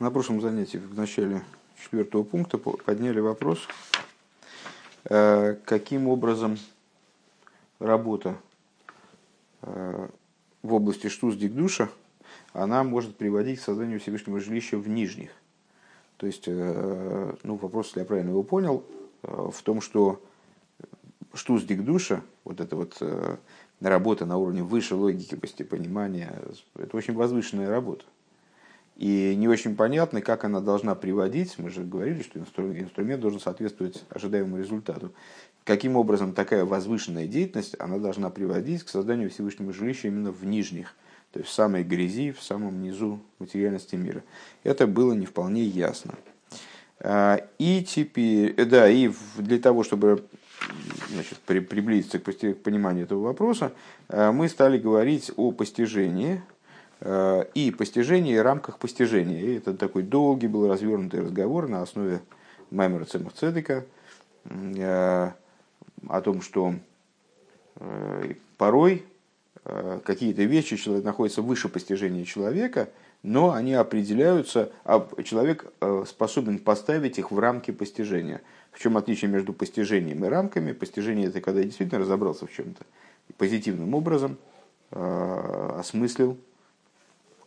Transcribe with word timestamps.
На 0.00 0.10
прошлом 0.10 0.40
занятии, 0.40 0.78
в 0.78 0.96
начале 0.96 1.44
четвертого 1.80 2.24
пункта, 2.24 2.58
подняли 2.58 3.20
вопрос, 3.20 3.60
э, 5.04 5.54
каким 5.64 6.08
образом 6.08 6.58
работа 7.78 8.34
э, 9.62 10.08
в 10.64 10.74
области 10.74 11.06
штуздик-душа, 11.06 11.90
она 12.52 12.82
может 12.82 13.16
приводить 13.16 13.60
к 13.60 13.62
созданию 13.62 14.00
Всевышнего 14.00 14.40
жилища 14.40 14.78
в 14.78 14.88
нижних. 14.88 15.30
То 16.16 16.26
есть, 16.26 16.48
э, 16.48 17.36
ну, 17.44 17.54
вопрос, 17.54 17.86
если 17.86 18.00
я 18.00 18.04
правильно 18.04 18.30
его 18.30 18.42
понял, 18.42 18.84
в 19.22 19.62
том, 19.62 19.80
что 19.80 20.20
штуздик-душа, 21.34 22.20
вот 22.42 22.60
эта 22.60 22.74
вот 22.74 23.00
работа 23.80 24.26
на 24.26 24.38
уровне 24.38 24.64
выше 24.64 24.96
логики, 24.96 25.36
понимания, 25.62 26.36
это 26.74 26.96
очень 26.96 27.14
возвышенная 27.14 27.68
работа. 27.68 28.04
И 28.96 29.34
не 29.36 29.48
очень 29.48 29.74
понятно, 29.74 30.20
как 30.20 30.44
она 30.44 30.60
должна 30.60 30.94
приводить, 30.94 31.58
мы 31.58 31.70
же 31.70 31.82
говорили, 31.82 32.22
что 32.22 32.38
инструмент 32.38 33.20
должен 33.20 33.40
соответствовать 33.40 34.04
ожидаемому 34.10 34.58
результату. 34.58 35.12
Каким 35.64 35.96
образом 35.96 36.32
такая 36.32 36.64
возвышенная 36.64 37.26
деятельность, 37.26 37.74
она 37.80 37.98
должна 37.98 38.30
приводить 38.30 38.84
к 38.84 38.88
созданию 38.88 39.30
Всевышнего 39.30 39.72
жилища 39.72 40.08
именно 40.08 40.30
в 40.30 40.44
нижних, 40.44 40.94
то 41.32 41.40
есть 41.40 41.50
в 41.50 41.54
самой 41.54 41.82
грязи, 41.82 42.32
в 42.32 42.42
самом 42.42 42.82
низу 42.82 43.20
материальности 43.40 43.96
мира. 43.96 44.22
Это 44.62 44.86
было 44.86 45.12
не 45.12 45.26
вполне 45.26 45.64
ясно. 45.64 46.14
А, 47.00 47.44
и 47.58 47.82
теперь, 47.82 48.54
э, 48.56 48.64
да, 48.64 48.88
и 48.88 49.10
для 49.38 49.58
того, 49.58 49.82
чтобы 49.82 50.24
значит, 51.10 51.38
приблизиться 51.38 52.18
к 52.18 52.62
пониманию 52.62 53.04
этого 53.04 53.22
вопроса, 53.22 53.72
э, 54.08 54.30
мы 54.30 54.48
стали 54.48 54.78
говорить 54.78 55.32
о 55.36 55.50
постижении, 55.50 56.42
и 57.04 57.74
постижение, 57.76 58.36
и 58.36 58.38
рамках 58.38 58.78
постижения. 58.78 59.40
И 59.40 59.56
это 59.56 59.74
такой 59.74 60.02
долгий 60.02 60.48
был 60.48 60.68
развернутый 60.68 61.20
разговор 61.20 61.68
на 61.68 61.82
основе 61.82 62.22
Маймера 62.70 63.04
Цемах 63.04 63.34
Цедека 63.34 63.84
э, 64.46 65.30
о 66.08 66.20
том, 66.22 66.40
что 66.40 66.74
э, 67.76 68.34
порой 68.56 69.04
какие-то 70.04 70.42
вещи 70.42 70.76
находятся 71.00 71.40
выше 71.40 71.70
постижения 71.70 72.26
человека, 72.26 72.90
но 73.22 73.52
они 73.52 73.72
определяются, 73.72 74.70
а 74.84 75.08
человек 75.22 75.72
способен 76.06 76.58
поставить 76.58 77.18
их 77.18 77.30
в 77.30 77.38
рамки 77.38 77.70
постижения. 77.70 78.42
В 78.72 78.78
чем 78.78 78.98
отличие 78.98 79.30
между 79.30 79.54
постижением 79.54 80.22
и 80.22 80.28
рамками? 80.28 80.72
Постижение– 80.72 81.28
это 81.28 81.40
когда 81.40 81.60
я 81.60 81.64
действительно 81.64 82.00
разобрался 82.00 82.46
в 82.46 82.52
чем-то 82.52 82.84
позитивным 83.38 83.94
образом, 83.94 84.36
осмыслил 84.90 86.36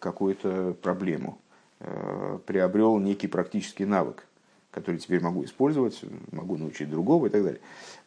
какую-то 0.08 0.76
проблему, 0.82 1.38
э, 1.82 2.40
приобрел 2.46 2.98
некий 2.98 3.28
практический 3.28 3.86
навык, 3.86 4.26
который 4.72 5.00
теперь 5.00 5.22
могу 5.22 5.44
использовать, 5.44 6.00
могу 6.32 6.56
научить 6.56 6.90
другого 6.90 7.28
и 7.28 7.30
так 7.30 7.44
далее. 7.44 7.60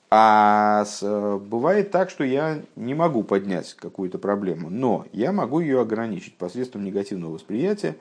А 0.09 0.85
с, 0.87 1.03
бывает 1.39 1.91
так, 1.91 2.09
что 2.11 2.25
я 2.25 2.63
не 2.75 2.95
могу 2.95 3.23
поднять 3.23 3.75
какую-то 3.75 4.19
проблему, 4.19 4.71
но 4.71 5.07
я 5.13 5.31
могу 5.31 5.61
ее 5.61 5.81
ограничить 5.81 6.37
посредством 6.37 6.85
негативного 6.85 7.35
восприятия, 7.35 7.97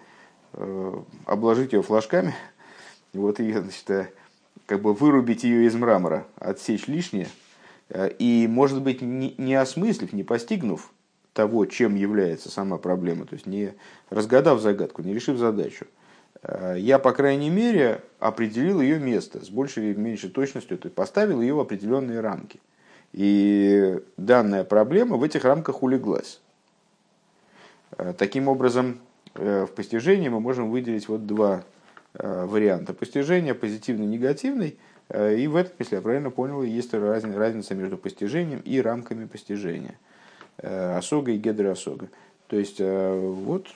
э, 0.54 0.94
обложить 1.26 1.74
ее 1.74 1.82
флажками, 1.82 2.34
вот 3.14 3.42
и 3.42 3.52
значит, 3.52 3.90
э, 3.90 4.10
как 4.66 4.82
бы 4.82 4.94
вырубить 4.94 5.44
ее 5.44 5.66
из 5.66 5.76
мрамора, 5.76 6.26
отсечь 6.38 6.88
лишнее, 6.88 7.28
и, 8.20 8.48
может 8.48 8.84
быть, 8.84 9.02
не, 9.02 9.34
не 9.40 9.56
осмыслив, 9.56 10.14
не 10.14 10.24
постигнув 10.24 10.92
того, 11.34 11.66
чем 11.66 11.96
является 11.96 12.50
сама 12.50 12.78
проблема, 12.78 13.26
то 13.26 13.34
есть 13.34 13.46
не 13.46 13.74
разгадав 14.10 14.62
загадку, 14.62 15.02
не 15.02 15.14
решив 15.14 15.38
задачу, 15.38 15.86
э, 16.42 16.76
я, 16.80 17.00
по 17.00 17.12
крайней 17.12 17.50
мере, 17.50 18.02
определил 18.20 18.82
ее 18.82 19.00
место 19.00 19.44
с 19.44 19.50
большей 19.50 19.92
или 19.92 20.00
меньшей 20.00 20.30
точностью, 20.30 20.78
то 20.78 20.88
есть 20.88 20.96
поставил 20.96 21.42
ее 21.42 21.54
в 21.54 21.60
определенные 21.60 22.20
рамки. 22.20 22.60
И 23.12 24.00
данная 24.18 24.64
проблема 24.64 25.18
в 25.18 25.24
этих 25.24 25.44
рамках 25.44 25.84
улеглась. 25.84 26.42
Э, 27.98 28.14
таким 28.18 28.48
образом, 28.48 29.00
э, 29.36 29.66
в 29.66 29.72
постижении 29.72 30.30
мы 30.30 30.40
можем 30.40 30.72
выделить 30.72 31.08
вот 31.08 31.26
два 31.26 31.64
варианта 32.12 32.96
постижения, 32.96 33.54
позитивный 33.54 34.06
и 34.06 34.10
негативный. 34.10 34.80
И 35.14 35.48
в 35.48 35.56
этом, 35.56 35.74
если 35.78 35.96
я 35.96 36.02
правильно 36.02 36.32
понял, 36.32 36.64
есть 36.64 36.92
разница 36.92 37.76
между 37.76 38.00
постижением 38.00 38.62
и 38.66 38.82
рамками 38.82 39.26
постижения– 39.26 39.96
осога 40.62 41.32
и 41.32 41.38
гидроосога. 41.38 42.10
То 42.48 42.58
есть 42.58 42.78
э, 42.80 43.20
вот 43.20 43.68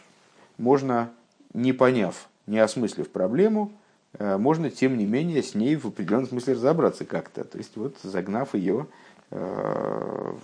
можно, 0.57 1.11
не 1.53 1.73
поняв, 1.73 2.27
не 2.47 2.59
осмыслив 2.59 3.09
проблему, 3.09 3.71
э, 4.13 4.37
можно, 4.37 4.71
тем 4.71 4.97
не 4.97 5.05
менее, 5.05 5.43
с 5.43 5.53
ней 5.53 5.75
в 5.75 5.85
определенном 5.87 6.27
смысле 6.27 6.53
разобраться 6.55 7.05
как-то. 7.05 7.43
То 7.43 7.57
есть 7.57 7.77
вот 7.77 7.97
загнав 8.03 8.55
ее 8.55 8.87
в 9.29 10.37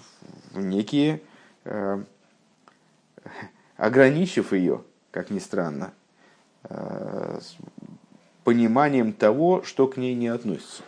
некие, 0.55 1.21
ограничив 3.77 4.51
ее, 4.51 4.81
как 5.11 5.29
ни 5.29 5.37
странно, 5.37 5.93
пониманием 8.43 9.13
того, 9.13 9.61
что 9.61 9.87
к 9.87 9.97
ней 9.97 10.15
не 10.15 10.29
относится. 10.29 10.81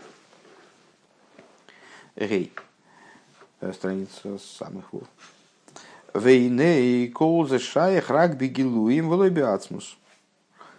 Рей. 2.15 2.51
Страница 3.71 4.39
самых 4.39 4.91
вот. 4.93 5.07
Вейней 6.13 7.09
колзе 7.09 7.59
шаях 7.59 8.09
рак 8.09 8.37
бегилуим 8.37 9.09
волобиацмус. 9.09 9.97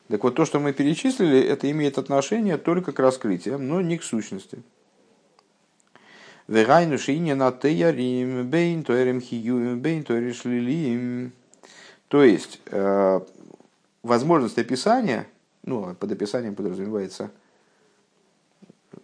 Так 0.09 0.25
вот, 0.25 0.35
то, 0.35 0.45
что 0.45 0.61
мы 0.61 0.75
перечислили, 0.75 1.41
это 1.41 1.71
имеет 1.71 1.97
отношение 1.97 2.59
только 2.59 2.93
к 2.93 2.99
раскрытиям, 2.99 3.67
но 3.67 3.81
не 3.81 3.97
к 3.97 4.03
сущности. 4.03 4.63
Вегайну 6.49 6.99
шиня 6.99 7.35
на 7.35 7.51
теярим, 7.51 8.47
бейн 8.47 8.85
тоэрим 8.85 9.23
хиюим, 9.23 9.81
бейн 9.81 10.05
тоэришлилим. 10.05 11.33
То 12.09 12.23
есть, 12.23 12.61
э, 12.67 13.21
возможность 14.03 14.59
описания, 14.59 15.27
ну, 15.63 15.95
под 15.95 16.13
описанием 16.13 16.55
подразумевается 16.55 17.31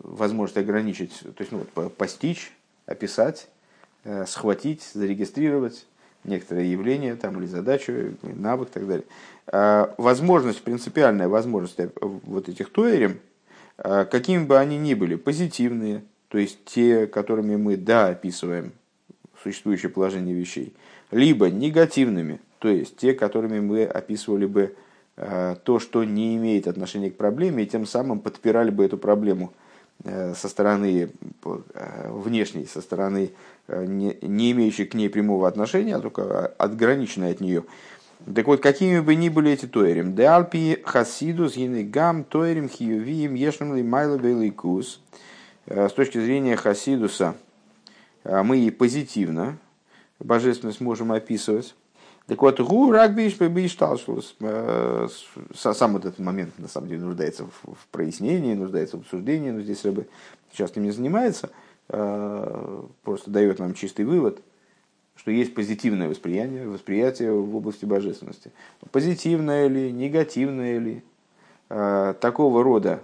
возможность 0.01 0.59
ограничить, 0.59 1.21
то 1.21 1.39
есть, 1.39 1.53
ну, 1.53 1.65
вот, 1.75 1.97
постичь, 1.97 2.53
описать, 2.85 3.49
э, 4.05 4.27
схватить, 4.27 4.83
зарегистрировать, 4.93 5.87
некоторое 6.25 6.67
явление 6.67 7.17
там, 7.17 7.39
или 7.39 7.47
задачу, 7.47 8.17
навык 8.23 8.69
и 8.69 8.73
так 8.73 8.87
далее. 8.87 9.05
А, 9.47 9.95
возможность, 9.99 10.63
принципиальная 10.63 11.29
возможность 11.29 11.79
э, 11.79 11.89
вот 12.03 12.49
этих 12.49 12.71
тоерем, 12.71 13.19
а, 13.79 14.05
какими 14.05 14.45
бы 14.45 14.59
они 14.59 14.79
ни 14.79 14.95
были, 14.95 15.15
позитивные, 15.15 16.05
то 16.29 16.39
есть 16.39 16.65
те, 16.65 17.07
которыми 17.07 17.57
мы 17.57 17.77
да 17.77 18.09
описываем 18.09 18.73
существующее 19.43 19.91
положение 19.91 20.35
вещей, 20.35 20.75
либо 21.11 21.49
негативными, 21.49 22.41
то 22.59 22.69
есть 22.69 22.97
те, 22.97 23.15
которыми 23.15 23.61
мы 23.61 23.85
описывали 23.85 24.47
бы 24.47 24.77
а, 25.17 25.57
то, 25.57 25.79
что 25.79 26.05
не 26.05 26.37
имеет 26.37 26.67
отношения 26.67 27.11
к 27.11 27.17
проблеме, 27.17 27.65
и 27.65 27.67
тем 27.67 27.87
самым 27.87 28.21
подпирали 28.21 28.71
бы 28.71 28.85
эту 28.85 28.99
проблему 28.99 29.53
со 30.05 30.49
стороны 30.49 31.11
э, 31.45 32.11
внешней, 32.11 32.67
со 32.67 32.81
стороны 32.81 33.33
э, 33.67 33.85
не, 33.85 34.17
не 34.23 34.53
имеющей 34.53 34.85
к 34.85 34.95
ней 34.95 35.09
прямого 35.09 35.49
отношения, 35.49 35.97
а 35.97 36.01
только 36.01 36.47
отграниченной 36.47 37.33
от 37.33 37.41
нее. 37.41 37.65
Так 38.35 38.47
вот, 38.47 38.61
какими 38.61 39.01
бы 39.01 39.15
ни 39.15 39.29
были 39.29 39.53
эти 39.53 39.67
тоерим, 39.67 40.15
деалпи 40.15 40.83
хасидус 40.85 41.55
гам 41.57 42.25
тоерим 42.25 42.69
хиювиим 42.69 43.35
ешным 43.35 43.77
ли 43.77 43.83
майло 43.83 44.19
кус. 44.51 45.01
С 45.67 45.93
точки 45.93 46.19
зрения 46.19 46.57
хасидуса 46.57 47.35
мы 48.25 48.59
и 48.59 48.71
позитивно 48.71 49.59
божественность 50.19 50.81
можем 50.81 51.13
описывать. 51.13 51.75
Так 52.29 52.43
вот, 52.43 52.61
гу 52.61 52.93
рагбиш 52.93 53.39
бишталшус. 53.41 54.37
Э, 54.41 55.09
сам 55.55 55.95
вот 55.95 56.05
этот 56.05 56.19
момент, 56.19 56.59
на 56.59 56.69
самом 56.69 56.89
деле, 56.89 57.01
нуждается 57.01 57.47
в 57.47 57.87
прояснении, 57.91 58.53
нуждается 58.53 58.99
в 58.99 59.01
обсуждении, 59.01 59.51
но 59.51 59.63
здесь 59.63 59.83
рыба 59.83 60.05
сейчас 60.53 60.77
не 60.77 60.91
занимается. 60.91 61.49
Э, 61.89 62.83
просто 63.03 63.31
дает 63.31 63.59
нам 63.61 63.73
чистый 63.73 64.05
вывод, 64.05 64.43
что 65.17 65.31
есть 65.31 65.55
позитивное 65.55 66.07
восприятие, 66.07 66.69
восприятие 66.69 67.33
в 67.33 67.57
области 67.57 67.87
божественности. 67.87 68.53
Позитивное 68.93 69.67
ли, 69.67 69.91
негативное 69.91 70.79
ли, 70.79 71.03
э, 71.71 72.15
такого 72.21 72.63
рода 72.63 73.03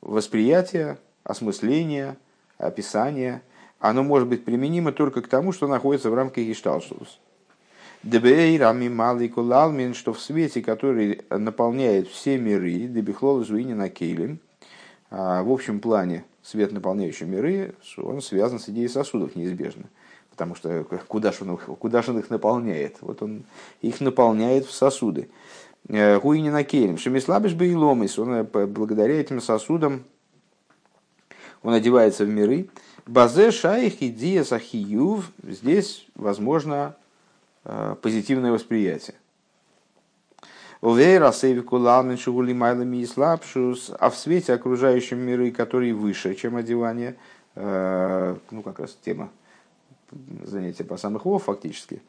восприятие, 0.00 0.98
осмысление, 1.22 2.16
описание, 2.58 3.42
оно 3.78 4.02
может 4.02 4.26
быть 4.26 4.44
применимо 4.44 4.90
только 4.90 5.22
к 5.22 5.28
тому, 5.28 5.52
что 5.52 5.68
находится 5.68 6.10
в 6.10 6.14
рамках 6.14 6.42
Гешталшус. 6.42 7.20
Дебейрами 8.06 8.88
малый 8.88 9.28
кулалмин, 9.28 9.92
что 9.92 10.12
в 10.12 10.20
свете, 10.20 10.62
который 10.62 11.22
наполняет 11.28 12.06
все 12.06 12.38
миры, 12.38 12.86
дебихлол 12.86 13.44
зуини 13.44 13.72
на 13.72 13.88
кейлем, 13.88 14.38
а, 15.10 15.42
в 15.42 15.50
общем 15.50 15.80
плане 15.80 16.24
свет, 16.40 16.70
наполняющий 16.70 17.26
миры, 17.26 17.74
он 17.96 18.20
связан 18.22 18.60
с 18.60 18.68
идеей 18.68 18.86
сосудов 18.86 19.34
неизбежно. 19.34 19.86
Потому 20.30 20.54
что 20.54 20.84
куда 21.08 21.32
же 21.32 21.38
он, 21.42 21.56
куда 21.56 22.00
же 22.00 22.12
он 22.12 22.20
их 22.20 22.30
наполняет? 22.30 22.98
Вот 23.00 23.22
он 23.22 23.42
их 23.80 24.00
наполняет 24.00 24.66
в 24.66 24.72
сосуды. 24.72 25.28
Гуинина 25.88 26.62
Кейлем. 26.62 26.98
Шемислабиш 26.98 27.54
Бейломис, 27.54 28.20
он 28.20 28.44
благодаря 28.44 29.20
этим 29.20 29.40
сосудам 29.40 30.04
он 31.64 31.74
одевается 31.74 32.24
в 32.24 32.28
миры. 32.28 32.68
Базе 33.04 33.50
шайх 33.50 34.00
и 34.00 34.10
диас 34.10 34.52
ахиюв. 34.52 35.32
Здесь 35.42 36.06
возможно 36.14 36.94
позитивное 38.02 38.52
восприятие. 38.52 39.16
Увейра 40.80 41.32
сейвику 41.32 41.76
ламин 41.78 42.18
шугули 42.18 42.52
майлами 42.52 42.98
и 42.98 43.06
слабшус, 43.06 43.90
а 43.98 44.10
в 44.10 44.16
свете 44.16 44.52
окружающем 44.52 45.18
миры, 45.18 45.50
который 45.50 45.92
выше, 45.92 46.34
чем 46.34 46.56
одевание, 46.56 47.16
ну 47.54 48.62
как 48.62 48.78
раз 48.78 48.96
тема 49.02 49.30
занятия 50.44 50.84
по 50.84 50.96
самых 50.98 51.24
вов 51.24 51.44
фактически, 51.44 52.02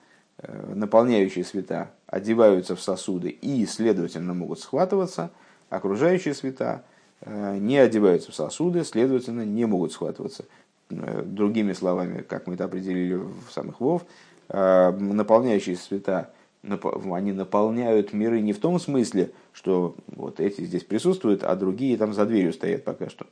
наполняющие 0.67 1.43
света 1.43 1.91
одеваются 2.05 2.75
в 2.75 2.81
сосуды 2.81 3.29
и, 3.29 3.65
следовательно, 3.65 4.33
могут 4.33 4.59
схватываться, 4.59 5.31
окружающие 5.69 6.33
света 6.33 6.83
не 7.25 7.77
одеваются 7.77 8.31
в 8.31 8.35
сосуды, 8.35 8.83
следовательно, 8.83 9.43
не 9.45 9.65
могут 9.65 9.93
схватываться. 9.93 10.45
Другими 10.89 11.73
словами, 11.73 12.21
как 12.21 12.45
мы 12.47 12.53
это 12.53 12.65
определили 12.65 13.15
в 13.15 13.51
самых 13.51 13.79
вов, 13.79 14.05
наполняющие 14.49 15.75
света 15.75 16.31
они 16.63 17.31
наполняют 17.31 18.13
миры 18.13 18.41
не 18.41 18.53
в 18.53 18.59
том 18.59 18.79
смысле, 18.79 19.31
что 19.53 19.95
вот 20.07 20.39
эти 20.39 20.61
здесь 20.61 20.83
присутствуют, 20.83 21.43
а 21.43 21.55
другие 21.55 21.97
там 21.97 22.13
за 22.13 22.25
дверью 22.25 22.53
стоят 22.53 22.83
пока 22.83 23.09
что. 23.09 23.25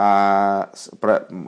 А 0.00 0.70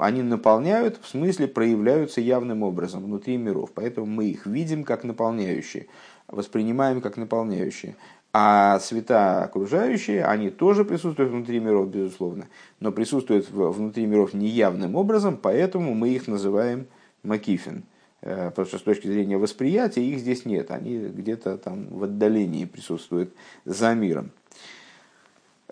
они 0.00 0.22
наполняют, 0.22 0.98
в 1.00 1.08
смысле 1.08 1.46
проявляются 1.46 2.20
явным 2.20 2.62
образом 2.62 3.04
внутри 3.04 3.36
миров. 3.36 3.70
Поэтому 3.74 4.06
мы 4.06 4.26
их 4.26 4.46
видим 4.46 4.82
как 4.82 5.04
наполняющие, 5.04 5.86
воспринимаем 6.26 7.00
как 7.00 7.16
наполняющие. 7.16 7.96
А 8.32 8.78
света 8.80 9.44
окружающие, 9.44 10.24
они 10.24 10.50
тоже 10.50 10.84
присутствуют 10.84 11.32
внутри 11.32 11.58
миров, 11.58 11.88
безусловно, 11.88 12.46
но 12.78 12.92
присутствуют 12.92 13.50
внутри 13.50 14.06
миров 14.06 14.34
неявным 14.34 14.94
образом, 14.94 15.36
поэтому 15.36 15.94
мы 15.94 16.10
их 16.10 16.28
называем 16.28 16.86
макифин– 17.22 17.84
Э, 17.99 17.99
потому 18.20 18.66
что 18.66 18.78
с 18.78 18.82
точки 18.82 19.06
зрения 19.06 19.38
восприятия 19.38 20.04
их 20.04 20.18
здесь 20.18 20.44
нет, 20.44 20.70
они 20.70 20.98
где-то 20.98 21.58
там 21.58 21.86
в 21.90 22.04
отдалении 22.04 22.64
присутствуют 22.64 23.32
за 23.64 23.94
миром. 23.94 24.30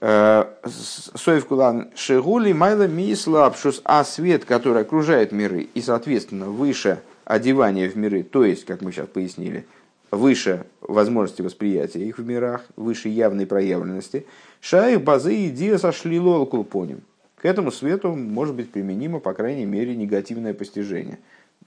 Э, 0.00 0.44
Соев 0.64 1.46
Кулан 1.46 1.90
Шегули 1.96 2.52
Майла 2.52 2.86
Мислапшус, 2.86 3.82
а 3.84 4.04
свет, 4.04 4.44
который 4.44 4.82
окружает 4.82 5.32
миры 5.32 5.68
и, 5.74 5.80
соответственно, 5.80 6.46
выше 6.46 7.00
одевания 7.24 7.90
в 7.90 7.96
миры, 7.96 8.22
то 8.22 8.44
есть, 8.44 8.64
как 8.64 8.80
мы 8.80 8.92
сейчас 8.92 9.08
пояснили, 9.08 9.66
выше 10.10 10.64
возможности 10.80 11.42
восприятия 11.42 12.06
их 12.06 12.18
в 12.18 12.24
мирах, 12.24 12.64
выше 12.76 13.08
явной 13.08 13.46
проявленности, 13.46 14.24
шаих 14.60 15.02
базы 15.02 15.34
и 15.34 15.78
сошли 15.78 16.20
лолкул 16.20 16.64
поним. 16.64 17.02
К 17.36 17.44
этому 17.44 17.70
свету 17.70 18.14
может 18.14 18.54
быть 18.54 18.70
применимо, 18.70 19.20
по 19.20 19.34
крайней 19.34 19.66
мере, 19.66 19.94
негативное 19.96 20.54
постижение. 20.54 21.18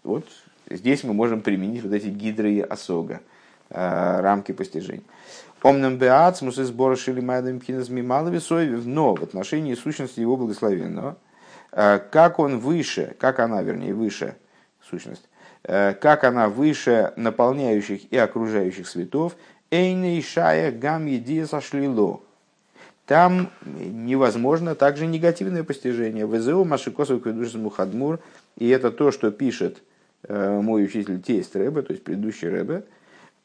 Вот 0.03 0.25
Здесь 0.75 1.03
мы 1.03 1.13
можем 1.13 1.41
применить 1.41 1.83
вот 1.83 1.93
эти 1.93 2.07
гидры 2.07 2.51
и 2.51 2.61
осога, 2.61 3.21
э, 3.69 4.19
рамки 4.21 4.51
постижения. 4.51 5.03
Омнам 5.63 5.97
беац 5.97 6.41
мусы 6.41 6.63
сбора 6.65 6.95
шили 6.95 7.21
майдам 7.21 7.59
киназми 7.59 8.01
маловесоев, 8.01 8.85
но 8.85 9.15
в 9.15 9.21
отношении 9.21 9.75
сущности 9.75 10.19
его 10.19 10.35
благословенного, 10.35 11.17
э, 11.71 11.99
как 12.11 12.39
он 12.39 12.59
выше, 12.59 13.15
как 13.19 13.39
она, 13.39 13.61
вернее, 13.61 13.93
выше, 13.93 14.35
сущность, 14.89 15.27
э, 15.63 15.93
как 15.93 16.23
она 16.23 16.49
выше 16.49 17.13
наполняющих 17.15 18.11
и 18.11 18.17
окружающих 18.17 18.87
светов, 18.87 19.35
эйней 19.69 20.21
шая 20.23 20.71
гам 20.71 21.05
едия 21.05 21.45
сошлило. 21.45 22.21
Там 23.05 23.51
невозможно 23.65 24.73
также 24.73 25.05
негативное 25.05 25.63
постижение. 25.63 26.25
ВЗО 26.25 26.63
Машикосов 26.63 27.21
Кведушин 27.21 27.63
Мухадмур, 27.63 28.19
и 28.57 28.69
это 28.69 28.89
то, 28.89 29.11
что 29.11 29.31
пишет 29.31 29.83
мой 30.27 30.83
учитель 30.83 31.21
тесть 31.21 31.55
Рэбе, 31.55 31.81
то 31.81 31.91
есть 31.91 32.03
предыдущий 32.03 32.49
Рэбе, 32.49 32.83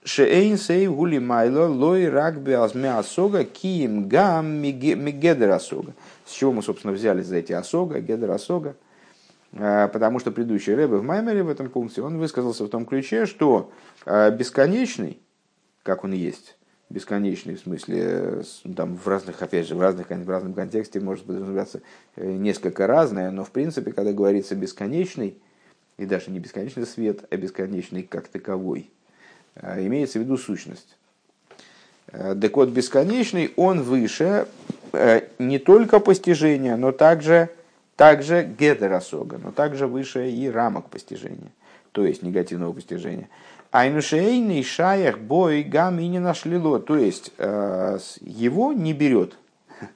Шеэйн 0.06 0.56
сей 0.56 0.86
гули 0.86 1.18
майло 1.18 1.66
лой 1.66 2.08
рак 2.08 2.40
беазме 2.40 2.92
осога 2.92 3.42
киим 3.42 4.08
гам 4.08 4.46
мигедер 4.46 5.50
осога. 5.50 5.94
С 6.24 6.32
чего 6.32 6.52
мы, 6.52 6.62
собственно, 6.62 6.92
взялись 6.92 7.26
за 7.26 7.38
эти 7.38 7.52
осога, 7.52 8.00
гедер 8.00 8.30
осога? 8.30 8.76
Э, 9.52 9.88
потому 9.92 10.20
что 10.20 10.30
предыдущий 10.30 10.74
Рэбе 10.74 10.98
в 10.98 11.02
Маймере 11.02 11.42
в 11.42 11.48
этом 11.48 11.68
пункте, 11.68 12.02
он 12.02 12.18
высказался 12.18 12.64
в 12.64 12.68
том 12.68 12.86
ключе, 12.86 13.26
что 13.26 13.72
э, 14.04 14.30
бесконечный, 14.30 15.18
как 15.82 16.04
он 16.04 16.12
есть, 16.12 16.56
бесконечный 16.88 17.56
в 17.56 17.60
смысле, 17.60 18.44
там 18.76 18.96
в 18.96 19.08
разных, 19.08 19.42
опять 19.42 19.66
же, 19.66 19.74
в, 19.74 19.80
разных, 19.80 20.08
в 20.10 20.30
разном 20.30 20.54
контексте 20.54 21.00
может 21.00 21.24
подразумеваться 21.24 21.80
несколько 22.14 22.86
разное, 22.86 23.32
но 23.32 23.42
в 23.42 23.50
принципе, 23.50 23.90
когда 23.90 24.12
говорится 24.12 24.54
бесконечный, 24.54 25.40
и 25.98 26.06
даже 26.06 26.30
не 26.30 26.38
бесконечный 26.38 26.86
свет, 26.86 27.24
а 27.30 27.36
бесконечный 27.36 28.02
как 28.02 28.28
таковой, 28.28 28.90
а, 29.54 29.80
имеется 29.84 30.18
в 30.18 30.22
виду 30.22 30.36
сущность. 30.36 30.96
А, 32.08 32.34
так 32.34 32.56
вот, 32.56 32.68
бесконечный, 32.68 33.52
он 33.56 33.82
выше 33.82 34.46
э, 34.92 35.22
не 35.38 35.58
только 35.58 36.00
постижения, 36.00 36.76
но 36.76 36.92
также, 36.92 37.50
также 37.96 38.44
гетеросога, 38.44 39.38
но 39.42 39.52
также 39.52 39.86
выше 39.86 40.30
и 40.30 40.48
рамок 40.48 40.90
постижения, 40.90 41.50
то 41.92 42.04
есть 42.04 42.22
негативного 42.22 42.72
постижения. 42.72 43.28
Айнушейный 43.70 44.62
шаях 44.62 45.18
бой 45.18 45.62
гам 45.62 45.98
и 45.98 46.06
не 46.06 46.18
нашлило, 46.18 46.78
то 46.78 46.96
есть 46.96 47.32
э, 47.38 47.98
его 48.20 48.72
не 48.72 48.92
берет. 48.92 49.36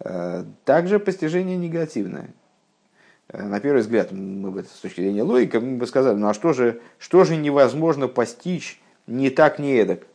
Э, 0.00 0.44
также 0.64 1.00
постижение 1.00 1.56
негативное. 1.56 2.30
Э, 3.28 3.42
на 3.46 3.60
первый 3.60 3.80
взгляд, 3.80 4.12
мы 4.12 4.50
бы, 4.50 4.64
с 4.64 4.80
точки 4.80 5.00
зрения 5.00 5.22
логики, 5.22 5.56
мы 5.56 5.76
бы 5.76 5.86
сказали, 5.86 6.16
ну 6.16 6.28
а 6.28 6.34
что 6.34 6.52
же, 6.52 6.80
что 6.98 7.24
же 7.24 7.36
невозможно 7.36 8.08
постичь 8.08 8.80
не 9.06 9.30
так, 9.30 9.58
не 9.58 9.74
эдак? 9.76 10.06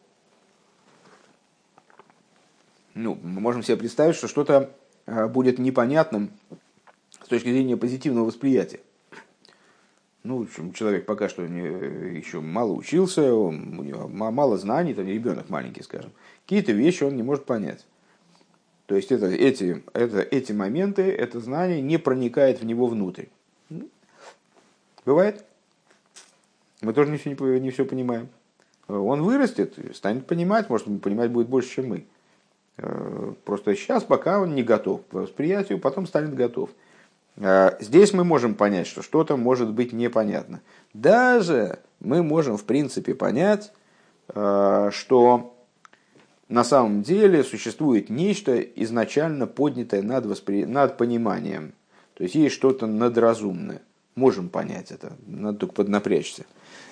Ну, 2.95 3.18
мы 3.24 3.42
можем 3.42 3.63
себе 3.63 3.77
представить, 3.77 4.15
что 4.15 4.27
что-то 4.27 4.71
э, 5.06 5.27
будет 5.27 5.60
непонятным 5.60 6.31
с 7.10 7.27
точки 7.27 7.50
зрения 7.50 7.77
позитивного 7.77 8.25
восприятия. 8.25 8.80
Ну, 10.24 10.48
человек 10.74 11.06
пока 11.06 11.27
что 11.27 11.45
не, 11.45 12.18
еще 12.18 12.39
мало 12.39 12.71
учился, 12.71 13.33
он, 13.33 13.77
у 13.77 13.83
него 13.83 14.07
мало 14.07 14.57
знаний, 14.57 14.94
там 14.94 15.07
ребенок 15.07 15.50
маленький, 15.50 15.83
скажем. 15.83 16.12
Какие-то 16.45 16.71
вещи 16.71 17.04
он 17.04 17.15
не 17.18 17.24
может 17.24 17.45
понять. 17.45 17.86
То 18.94 18.98
есть 18.98 19.12
это, 19.12 19.25
эти, 19.25 19.84
это, 19.94 20.19
эти 20.19 20.51
моменты, 20.51 21.01
это 21.01 21.39
знание 21.39 21.82
не 21.82 21.98
проникает 21.98 22.62
в 22.62 22.63
него 22.63 22.86
внутрь. 22.86 23.25
Бывает? 25.03 25.44
Мы 26.82 26.94
тоже 26.94 27.10
не 27.10 27.18
все, 27.18 27.32
не, 27.32 27.60
не 27.60 27.72
все 27.72 27.86
понимаем. 27.86 28.29
Он 28.88 29.24
вырастет, 29.24 29.74
станет 29.96 30.27
понимать, 30.27 30.70
может 30.70 30.86
понимать 31.01 31.32
будет 31.32 31.48
больше, 31.48 31.70
чем 31.70 31.88
мы. 31.88 32.06
Э, 32.77 33.34
просто 33.44 33.75
сейчас 33.75 34.03
пока 34.03 34.39
он 34.39 34.53
не 34.53 34.62
готов 34.62 35.01
к 35.08 35.13
восприятию, 35.13 35.79
потом 35.79 36.06
станет 36.06 36.36
готов. 36.36 36.70
Э, 37.38 37.72
здесь 37.79 38.13
мы 38.13 38.24
можем 38.24 38.53
понять, 38.53 38.86
что 38.86 39.01
что-то 39.01 39.38
может 39.38 39.74
быть 39.74 39.91
непонятно. 39.91 40.62
Даже 40.94 41.79
мы 42.00 42.22
можем, 42.22 42.58
в 42.58 42.63
принципе, 42.63 43.15
понять, 43.15 43.74
э, 44.27 44.89
что 44.94 45.52
на 46.50 46.64
самом 46.64 47.02
деле 47.04 47.44
существует 47.44 48.10
нечто 48.10 48.60
изначально 48.60 49.48
поднятое 49.48 50.02
над, 50.02 50.26
воспри... 50.26 50.66
над 50.66 50.98
пониманием. 50.98 51.74
То 52.16 52.24
есть 52.24 52.36
есть 52.36 52.56
что-то 52.56 52.86
надразумное. 52.86 53.82
Можем 54.16 54.50
понять 54.50 54.92
это, 54.92 55.14
надо 55.26 55.60
только 55.60 55.74
поднапрячься. 55.74 56.46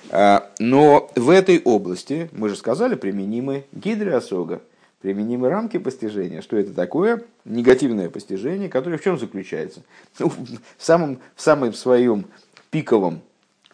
А, 0.10 0.50
но 0.60 1.12
в 1.16 1.30
этой 1.30 1.62
области, 1.64 2.30
мы 2.32 2.50
же 2.50 2.56
сказали, 2.56 2.96
применимы 2.96 3.66
гидриосога, 3.72 4.62
применимы 5.02 5.50
рамки 5.50 5.78
постижения. 5.78 6.42
Что 6.42 6.58
это 6.58 6.74
такое? 6.74 7.24
Негативное 7.46 8.10
постижение, 8.10 8.70
которое 8.70 8.98
в 8.98 9.04
чем 9.04 9.20
заключается? 9.20 9.84
Ну, 10.18 10.30
в 10.30 10.84
самом, 10.84 11.20
в 11.36 11.42
самом 11.42 11.74
своем 11.74 12.26
пиковом 12.72 13.22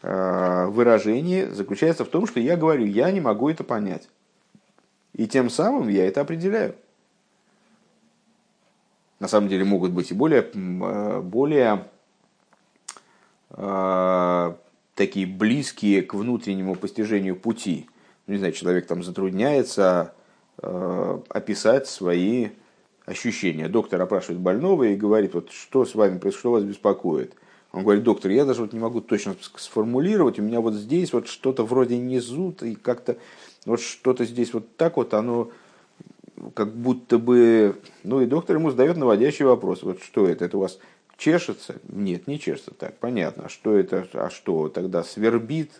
а, 0.01 0.67
выражении 0.67 1.45
заключается 1.45 2.03
в 2.03 2.09
том, 2.09 2.27
что 2.27 2.39
я 2.39 2.57
говорю, 2.57 2.85
я 2.85 3.11
не 3.11 3.21
могу 3.21 3.49
это 3.49 3.63
понять. 3.63 4.09
И 5.17 5.27
тем 5.27 5.49
самым 5.49 5.89
я 5.89 6.07
это 6.07 6.21
определяю. 6.21 6.75
На 9.19 9.27
самом 9.27 9.49
деле 9.49 9.65
могут 9.65 9.91
быть 9.91 10.11
и 10.11 10.13
более, 10.13 10.43
э, 10.53 11.21
более 11.21 11.87
э, 13.49 14.53
такие 14.93 15.25
близкие 15.25 16.03
к 16.03 16.13
внутреннему 16.13 16.75
постижению 16.75 17.35
пути. 17.35 17.89
Ну, 18.27 18.33
не 18.33 18.37
знаю, 18.37 18.53
человек 18.53 18.85
там 18.85 19.01
затрудняется 19.01 20.13
э, 20.61 21.19
описать 21.29 21.87
свои 21.87 22.49
ощущения. 23.07 23.69
Доктор 23.69 23.99
опрашивает 23.99 24.39
больного 24.39 24.83
и 24.83 24.95
говорит, 24.95 25.33
вот 25.33 25.51
что 25.51 25.83
с 25.83 25.95
вами 25.95 26.19
происходит, 26.19 26.39
что 26.39 26.51
вас 26.51 26.63
беспокоит. 26.63 27.33
Он 27.71 27.81
говорит, 27.83 28.03
доктор, 28.03 28.29
я 28.31 28.45
даже 28.45 28.61
вот 28.61 28.71
не 28.71 28.79
могу 28.79 29.01
точно 29.01 29.35
сформулировать, 29.55 30.39
у 30.39 30.43
меня 30.43 30.61
вот 30.61 30.75
здесь 30.75 31.11
вот 31.11 31.27
что-то 31.27 31.65
вроде 31.65 31.97
не 31.97 32.19
зуд, 32.19 32.63
и 32.63 32.75
как-то 32.75 33.17
вот 33.67 33.81
что-то 33.81 34.25
здесь 34.25 34.53
вот 34.53 34.75
так 34.77 34.97
вот, 34.97 35.13
оно 35.13 35.51
как 36.53 36.73
будто 36.73 37.17
бы, 37.17 37.75
ну 38.03 38.21
и 38.21 38.25
доктор 38.25 38.57
ему 38.57 38.71
задает 38.71 38.97
наводящий 38.97 39.45
вопрос, 39.45 39.83
вот 39.83 40.01
что 40.01 40.27
это, 40.27 40.45
это 40.45 40.57
у 40.57 40.61
вас 40.61 40.79
чешется? 41.17 41.75
Нет, 41.89 42.27
не 42.27 42.39
чешется, 42.39 42.71
так, 42.71 42.97
понятно, 42.97 43.45
а 43.45 43.49
что 43.49 43.77
это, 43.77 44.07
а 44.13 44.29
что? 44.29 44.69
Тогда 44.69 45.03
свербит, 45.03 45.71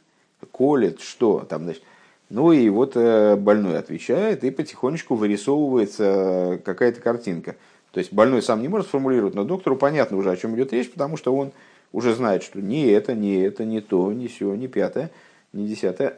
колет, 0.51 0.99
что? 0.99 1.45
Там, 1.47 1.63
значит, 1.63 1.83
ну 2.29 2.51
и 2.51 2.67
вот 2.69 2.93
э, 2.95 3.35
больной 3.35 3.77
отвечает, 3.77 4.43
и 4.43 4.51
потихонечку 4.51 5.15
вырисовывается 5.15 6.59
какая-то 6.65 6.99
картинка. 7.01 7.55
То 7.91 7.99
есть 7.99 8.11
больной 8.11 8.41
сам 8.41 8.61
не 8.61 8.67
может 8.67 8.87
сформулировать, 8.87 9.33
но 9.33 9.43
доктору 9.43 9.77
понятно 9.77 10.17
уже, 10.17 10.29
о 10.29 10.37
чем 10.37 10.55
идет 10.55 10.73
речь, 10.73 10.91
потому 10.91 11.15
что 11.15 11.33
он 11.35 11.51
уже 11.93 12.13
знает, 12.13 12.43
что 12.43 12.61
не 12.61 12.87
это, 12.87 13.13
не 13.13 13.37
это, 13.37 13.63
не 13.63 13.79
то, 13.79 14.11
не 14.11 14.27
все, 14.27 14.53
не 14.55 14.67
пятое, 14.67 15.09
не 15.53 15.67
десятое. 15.67 16.17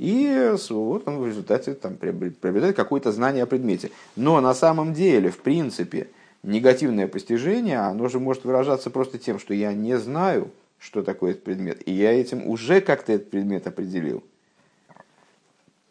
И 0.00 0.56
вот 0.70 1.06
он 1.06 1.18
в 1.18 1.26
результате 1.26 1.74
там, 1.74 1.96
приобретает 1.96 2.74
какое-то 2.74 3.12
знание 3.12 3.42
о 3.42 3.46
предмете. 3.46 3.90
Но 4.16 4.40
на 4.40 4.54
самом 4.54 4.94
деле, 4.94 5.30
в 5.30 5.36
принципе, 5.36 6.08
негативное 6.42 7.06
постижение, 7.06 7.80
оно 7.80 8.08
же 8.08 8.18
может 8.18 8.44
выражаться 8.44 8.88
просто 8.88 9.18
тем, 9.18 9.38
что 9.38 9.52
я 9.52 9.74
не 9.74 9.98
знаю, 9.98 10.52
что 10.78 11.02
такое 11.02 11.32
этот 11.32 11.44
предмет, 11.44 11.86
и 11.86 11.92
я 11.92 12.12
этим 12.12 12.48
уже 12.48 12.80
как-то 12.80 13.12
этот 13.12 13.28
предмет 13.28 13.66
определил. 13.66 14.24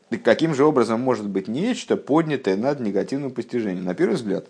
И 0.09 0.17
каким 0.17 0.55
же 0.55 0.65
образом 0.65 0.99
может 1.01 1.29
быть 1.29 1.47
нечто, 1.47 1.95
поднятое 1.95 2.57
над 2.57 2.79
негативным 2.79 3.29
постижением? 3.29 3.85
На 3.85 3.93
первый 3.93 4.15
взгляд, 4.15 4.47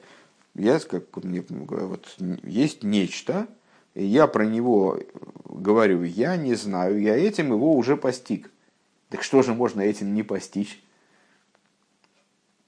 я, 0.55 0.79
как 0.79 1.03
мне, 1.21 1.43
вот, 1.49 2.15
есть 2.43 2.83
нечто, 2.83 3.45
и 3.93 4.05
я 4.05 4.27
про 4.27 4.45
него 4.45 5.01
говорю, 5.43 6.03
я 6.03 6.37
не 6.37 6.55
знаю, 6.55 7.01
я 7.01 7.17
этим 7.17 7.47
его 7.51 7.75
уже 7.75 7.97
постиг. 7.97 8.49
Так 9.09 9.23
что 9.23 9.41
же 9.41 9.53
можно 9.53 9.81
этим 9.81 10.13
не 10.13 10.23
постичь? 10.23 10.81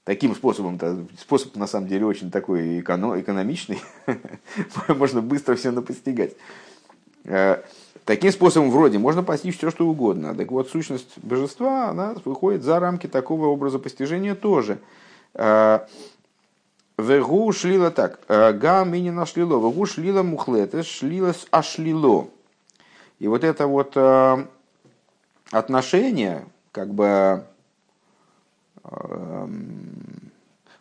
Таким 0.04 0.34
способом, 0.34 0.76
-то, 0.76 1.06
способ 1.16 1.54
на 1.54 1.68
самом 1.68 1.86
деле 1.86 2.04
очень 2.06 2.32
такой 2.32 2.80
эконом, 2.80 3.20
экономичный, 3.20 3.80
можно 4.88 5.22
быстро 5.22 5.54
все 5.54 5.70
напостигать. 5.70 6.32
Э, 7.24 7.62
таким 8.04 8.32
способом 8.32 8.72
вроде 8.72 8.98
можно 8.98 9.22
постичь 9.22 9.58
все, 9.58 9.70
что 9.70 9.86
угодно. 9.86 10.34
Так 10.34 10.50
вот, 10.50 10.68
сущность 10.68 11.16
божества, 11.18 11.90
она 11.90 12.16
выходит 12.24 12.64
за 12.64 12.80
рамки 12.80 13.06
такого 13.06 13.46
образа 13.46 13.78
постижения 13.78 14.34
тоже. 14.34 14.78
Э, 15.34 15.86
Вегу 16.98 17.52
шлила 17.52 17.92
так. 17.92 18.18
«Э, 18.26 18.52
Га 18.52 18.84
мини 18.84 19.10
нашлило. 19.10 19.56
Вегу 19.56 19.86
шлила 19.86 20.24
мухлета, 20.24 20.82
шлила 20.82 21.32
ашлило. 21.52 22.28
И 23.20 23.28
вот 23.28 23.44
это 23.44 23.68
вот 23.68 23.96
отношение, 25.52 26.44
как 26.72 26.92
бы 26.92 27.44
эм, 28.82 30.32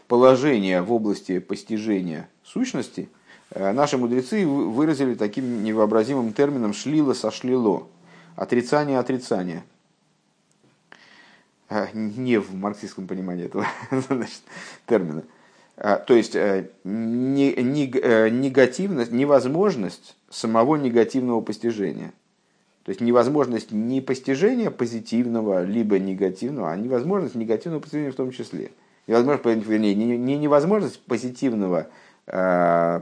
положение 0.08 0.82
в 0.82 0.92
области 0.92 1.38
постижения 1.40 2.28
сущности, 2.44 3.10
э, 3.52 3.72
наши 3.74 3.98
мудрецы 3.98 4.48
выразили 4.48 5.14
таким 5.14 5.64
невообразимым 5.64 6.34
термином 6.34 6.74
«шлило 6.74 7.14
сошлило»– 7.14 7.88
отрицание 8.36 8.98
отрицания. 8.98 9.64
Э, 11.70 11.90
не 11.94 12.38
в 12.38 12.56
марксистском 12.56 13.06
понимании 13.08 13.46
этого 13.46 13.68
значит, 13.92 14.42
термина. 14.88 15.22
Э, 15.76 15.98
то 15.98 16.16
есть 16.16 16.36
негативность, 16.86 19.12
невозможность 19.12 20.16
самого 20.30 20.78
негативного 20.78 21.42
постижения– 21.42 22.14
то 22.84 22.90
есть 22.90 23.02
невозможность 23.02 23.72
не 23.72 24.02
постижения 24.02 24.72
позитивного, 24.72 25.64
либо 25.64 26.00
негативного, 26.00 26.72
а 26.72 26.76
невозможность 26.76 27.36
негативного 27.36 27.82
постижения 27.82 28.12
в 28.12 28.16
том 28.16 28.32
числе. 28.32 28.72
Невозможность, 29.08 29.68
вернее, 29.68 29.94
не, 29.94 30.18
не 30.18 30.38
невозможность 30.38 31.00
позитивного 31.02 31.88
э, 32.28 33.02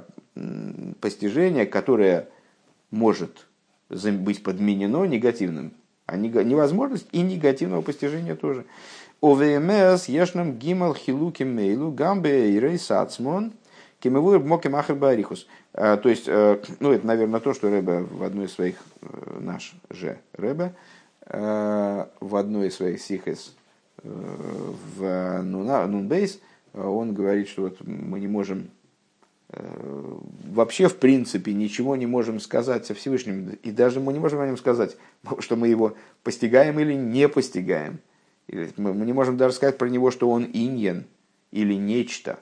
постижения, 0.99 1.65
которое 1.65 2.27
может 2.91 3.47
быть 3.89 4.43
подменено 4.43 5.05
негативным. 5.05 5.73
А 6.05 6.17
невозможность 6.17 7.07
и 7.11 7.21
негативного 7.21 7.81
постижения 7.81 8.35
тоже. 8.35 8.65
ОВМС 9.21 10.05
ешнам 10.05 10.57
гимал 10.57 10.95
хилуки 10.95 11.43
мейлу 11.43 11.91
гамбе 11.91 12.51
и 12.51 12.59
рейсацмон 12.59 13.53
кемевур 13.99 14.39
моки 14.39 14.67
махер 14.67 14.95
барихус. 14.95 15.47
А, 15.73 15.97
то 15.97 16.09
есть, 16.09 16.27
э, 16.27 16.59
ну, 16.79 16.91
это, 16.91 17.05
наверное, 17.05 17.39
то, 17.39 17.53
что 17.53 17.69
Рэбе 17.69 17.99
в 17.99 18.23
одной 18.23 18.45
из 18.45 18.53
своих, 18.53 18.75
э, 19.01 19.39
наш 19.39 19.75
же 19.89 20.17
Рэбе, 20.33 20.73
э, 21.25 22.05
в 22.19 22.35
одной 22.35 22.67
из 22.67 22.75
своих 22.75 23.01
сихес 23.01 23.55
в 24.01 25.41
Нунбейс, 25.41 26.39
он 26.73 27.13
говорит, 27.13 27.49
что 27.49 27.63
вот 27.63 27.85
мы 27.85 28.21
не 28.21 28.27
можем 28.27 28.69
вообще, 30.45 30.87
в 30.87 30.95
принципе, 30.95 31.53
ничего 31.53 31.97
не 31.97 32.05
можем 32.05 32.39
сказать 32.39 32.89
о 32.91 32.93
Всевышнем. 32.93 33.57
И 33.61 33.71
даже 33.71 33.99
мы 33.99 34.13
не 34.13 34.19
можем 34.19 34.39
о 34.39 34.47
нем 34.47 34.55
сказать, 34.55 34.95
что 35.39 35.57
мы 35.57 35.67
его 35.67 35.95
постигаем 36.23 36.79
или 36.79 36.93
не 36.93 37.27
постигаем. 37.27 37.99
Мы 38.47 39.05
не 39.05 39.11
можем 39.11 39.35
даже 39.35 39.55
сказать 39.55 39.77
про 39.77 39.89
него, 39.89 40.11
что 40.11 40.29
он 40.29 40.45
иньен 40.45 41.05
или 41.51 41.73
нечто. 41.73 42.39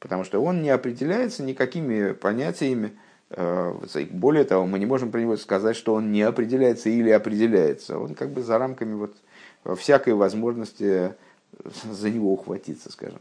Потому 0.00 0.24
что 0.24 0.42
он 0.42 0.62
не 0.62 0.70
определяется 0.70 1.42
никакими 1.42 2.12
понятиями. 2.12 2.92
Э, 3.30 3.74
более 4.10 4.44
того, 4.44 4.66
мы 4.66 4.78
не 4.78 4.86
можем 4.86 5.12
про 5.12 5.20
него 5.20 5.36
сказать, 5.36 5.76
что 5.76 5.94
он 5.94 6.10
не 6.10 6.22
определяется 6.22 6.88
или 6.88 7.10
определяется. 7.10 7.98
Он 7.98 8.14
как 8.14 8.30
бы 8.30 8.42
за 8.42 8.58
рамками 8.58 8.94
вот 8.94 9.14
всякой 9.78 10.14
возможности 10.14 11.14
за 11.84 12.10
него 12.10 12.32
ухватиться, 12.32 12.90
скажем. 12.90 13.20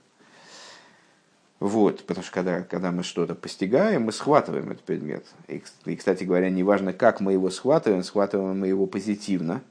Вот, 1.60 2.06
потому 2.06 2.24
что 2.24 2.34
когда, 2.34 2.62
когда 2.62 2.92
мы 2.92 3.04
что-то 3.04 3.36
постигаем, 3.36 4.04
мы 4.04 4.14
схватываем 4.14 4.72
этот 4.72 4.84
предмет. 4.84 5.26
И, 5.48 5.96
кстати 5.98 6.24
говоря, 6.24 6.50
неважно, 6.50 6.94
как 6.94 7.20
мы 7.20 7.34
его 7.34 7.50
схватываем, 7.50 8.04
схватываем 8.04 8.58
мы 8.58 8.68
его 8.68 8.86
позитивно, 8.88 9.62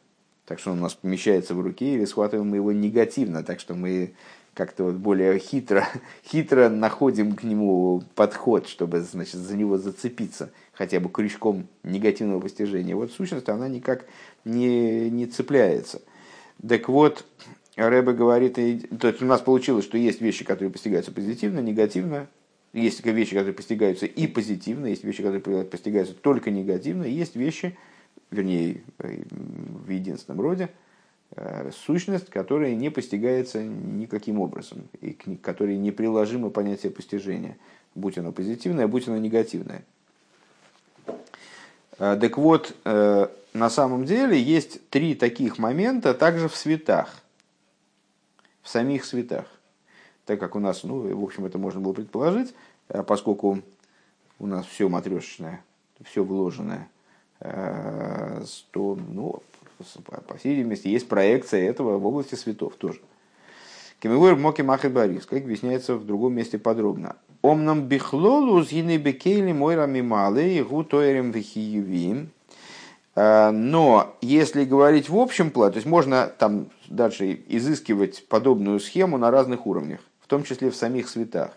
так 0.44 0.58
что 0.58 0.72
он 0.72 0.80
у 0.80 0.82
нас 0.82 0.94
помещается 0.94 1.54
в 1.54 1.60
руке, 1.62 1.94
или 1.94 2.04
схватываем 2.04 2.50
мы 2.50 2.56
его 2.56 2.72
негативно, 2.72 3.42
так 3.42 3.58
что 3.58 3.74
мы 3.74 4.12
как-то 4.58 4.82
вот 4.82 4.96
более 4.96 5.38
хитро, 5.38 5.86
хитро 6.26 6.68
находим 6.68 7.36
к 7.36 7.44
нему 7.44 8.02
подход, 8.16 8.66
чтобы 8.66 9.00
значит, 9.00 9.36
за 9.36 9.56
него 9.56 9.78
зацепиться 9.78 10.50
хотя 10.72 10.98
бы 10.98 11.08
крючком 11.08 11.68
негативного 11.84 12.40
постижения. 12.40 12.96
Вот 12.96 13.12
сущность, 13.12 13.48
она 13.48 13.68
никак 13.68 14.06
не, 14.44 15.10
не 15.10 15.26
цепляется. 15.26 16.02
Так 16.68 16.88
вот, 16.88 17.24
Рэбе 17.76 18.12
говорит, 18.12 18.54
то 18.54 19.08
есть 19.08 19.22
у 19.22 19.26
нас 19.26 19.40
получилось, 19.40 19.84
что 19.84 19.96
есть 19.96 20.20
вещи, 20.20 20.44
которые 20.44 20.72
постигаются 20.72 21.12
позитивно, 21.12 21.60
негативно, 21.60 22.26
есть 22.72 23.04
вещи, 23.04 23.34
которые 23.34 23.54
постигаются 23.54 24.06
и 24.06 24.26
позитивно, 24.26 24.86
есть 24.86 25.04
вещи, 25.04 25.22
которые 25.22 25.64
постигаются 25.64 26.14
только 26.14 26.50
негативно, 26.50 27.04
есть 27.04 27.36
вещи, 27.36 27.78
вернее, 28.32 28.82
в 28.98 29.88
единственном 29.88 30.40
роде, 30.40 30.68
сущность, 31.84 32.30
которая 32.30 32.74
не 32.74 32.90
постигается 32.90 33.62
никаким 33.62 34.40
образом, 34.40 34.88
и 35.00 35.12
к 35.12 35.40
которой 35.40 35.76
неприложимо 35.76 36.50
понятие 36.50 36.90
постижения, 36.90 37.56
будь 37.94 38.18
оно 38.18 38.32
позитивное, 38.32 38.88
будь 38.88 39.08
оно 39.08 39.18
негативное. 39.18 39.84
Э, 41.98 42.16
так 42.20 42.38
вот, 42.38 42.74
э, 42.84 43.28
на 43.52 43.70
самом 43.70 44.04
деле 44.04 44.40
есть 44.40 44.88
три 44.88 45.14
таких 45.14 45.58
момента 45.58 46.14
также 46.14 46.48
в 46.48 46.56
светах, 46.56 47.14
в 48.62 48.68
самих 48.68 49.04
светах. 49.04 49.46
Так 50.24 50.38
как 50.40 50.56
у 50.56 50.60
нас, 50.60 50.84
ну, 50.84 51.14
в 51.16 51.24
общем, 51.24 51.46
это 51.46 51.58
можно 51.58 51.80
было 51.80 51.92
предположить, 51.94 52.54
поскольку 53.06 53.62
у 54.38 54.46
нас 54.46 54.66
все 54.66 54.88
матрешечное, 54.88 55.64
все 56.04 56.22
вложенное, 56.22 56.88
то, 57.40 58.98
ну, 59.08 59.42
по 60.26 60.36
всей 60.36 60.54
видимости, 60.54 60.88
есть 60.88 61.08
проекция 61.08 61.68
этого 61.68 61.98
в 61.98 62.06
области 62.06 62.34
светов 62.34 62.74
тоже. 62.76 63.00
Кемивуэр 64.00 64.36
Моки 64.36 64.62
Махи 64.62 64.86
Борис, 64.86 65.26
как 65.26 65.42
объясняется 65.42 65.96
в 65.96 66.06
другом 66.06 66.34
месте 66.34 66.58
подробно. 66.58 67.16
Омнам 67.42 67.82
бихлолу 67.82 68.62
згины 68.62 68.96
бекейли 68.96 69.52
мойрами 69.52 70.00
малые 70.00 70.64
гу 70.64 70.84
тойрем 70.84 71.32
вихиевим. 71.32 72.30
А, 73.16 73.50
но 73.50 74.16
если 74.20 74.64
говорить 74.64 75.08
в 75.08 75.16
общем 75.16 75.50
плане, 75.50 75.72
то 75.72 75.76
есть 75.78 75.88
можно 75.88 76.26
там 76.26 76.68
дальше 76.88 77.40
изыскивать 77.48 78.26
подобную 78.28 78.78
схему 78.78 79.18
на 79.18 79.32
разных 79.32 79.66
уровнях, 79.66 80.00
в 80.20 80.28
том 80.28 80.44
числе 80.44 80.70
в 80.70 80.76
самих 80.76 81.08
светах. 81.08 81.50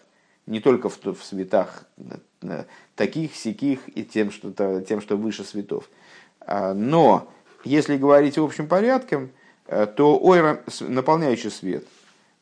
Не 0.47 0.59
только 0.59 0.89
в, 0.89 0.97
в 1.03 1.23
светах 1.23 1.85
таких, 2.95 3.35
сяких 3.35 3.81
и 3.95 4.03
тем, 4.03 4.31
что, 4.31 4.81
тем, 4.81 5.01
что 5.01 5.15
выше 5.15 5.43
светов. 5.43 5.87
А, 6.39 6.73
но 6.73 7.29
если 7.63 7.97
говорить 7.97 8.37
общим 8.37 8.67
порядком, 8.67 9.31
э, 9.67 9.85
то 9.85 10.17
ойра, 10.21 10.61
наполняющий 10.81 11.51
свет, 11.51 11.85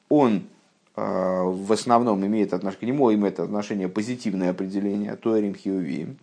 он 0.07 0.47
э, 0.95 1.01
в 1.43 1.71
основном 1.71 2.25
имеет 2.25 2.53
отношение, 2.53 2.79
к 2.79 2.83
нему 2.83 3.13
имеет 3.13 3.39
отношение 3.39 3.89
позитивное 3.89 4.51
определение, 4.51 5.15
тоэрим 5.15 5.55
хиувим, 5.55 6.17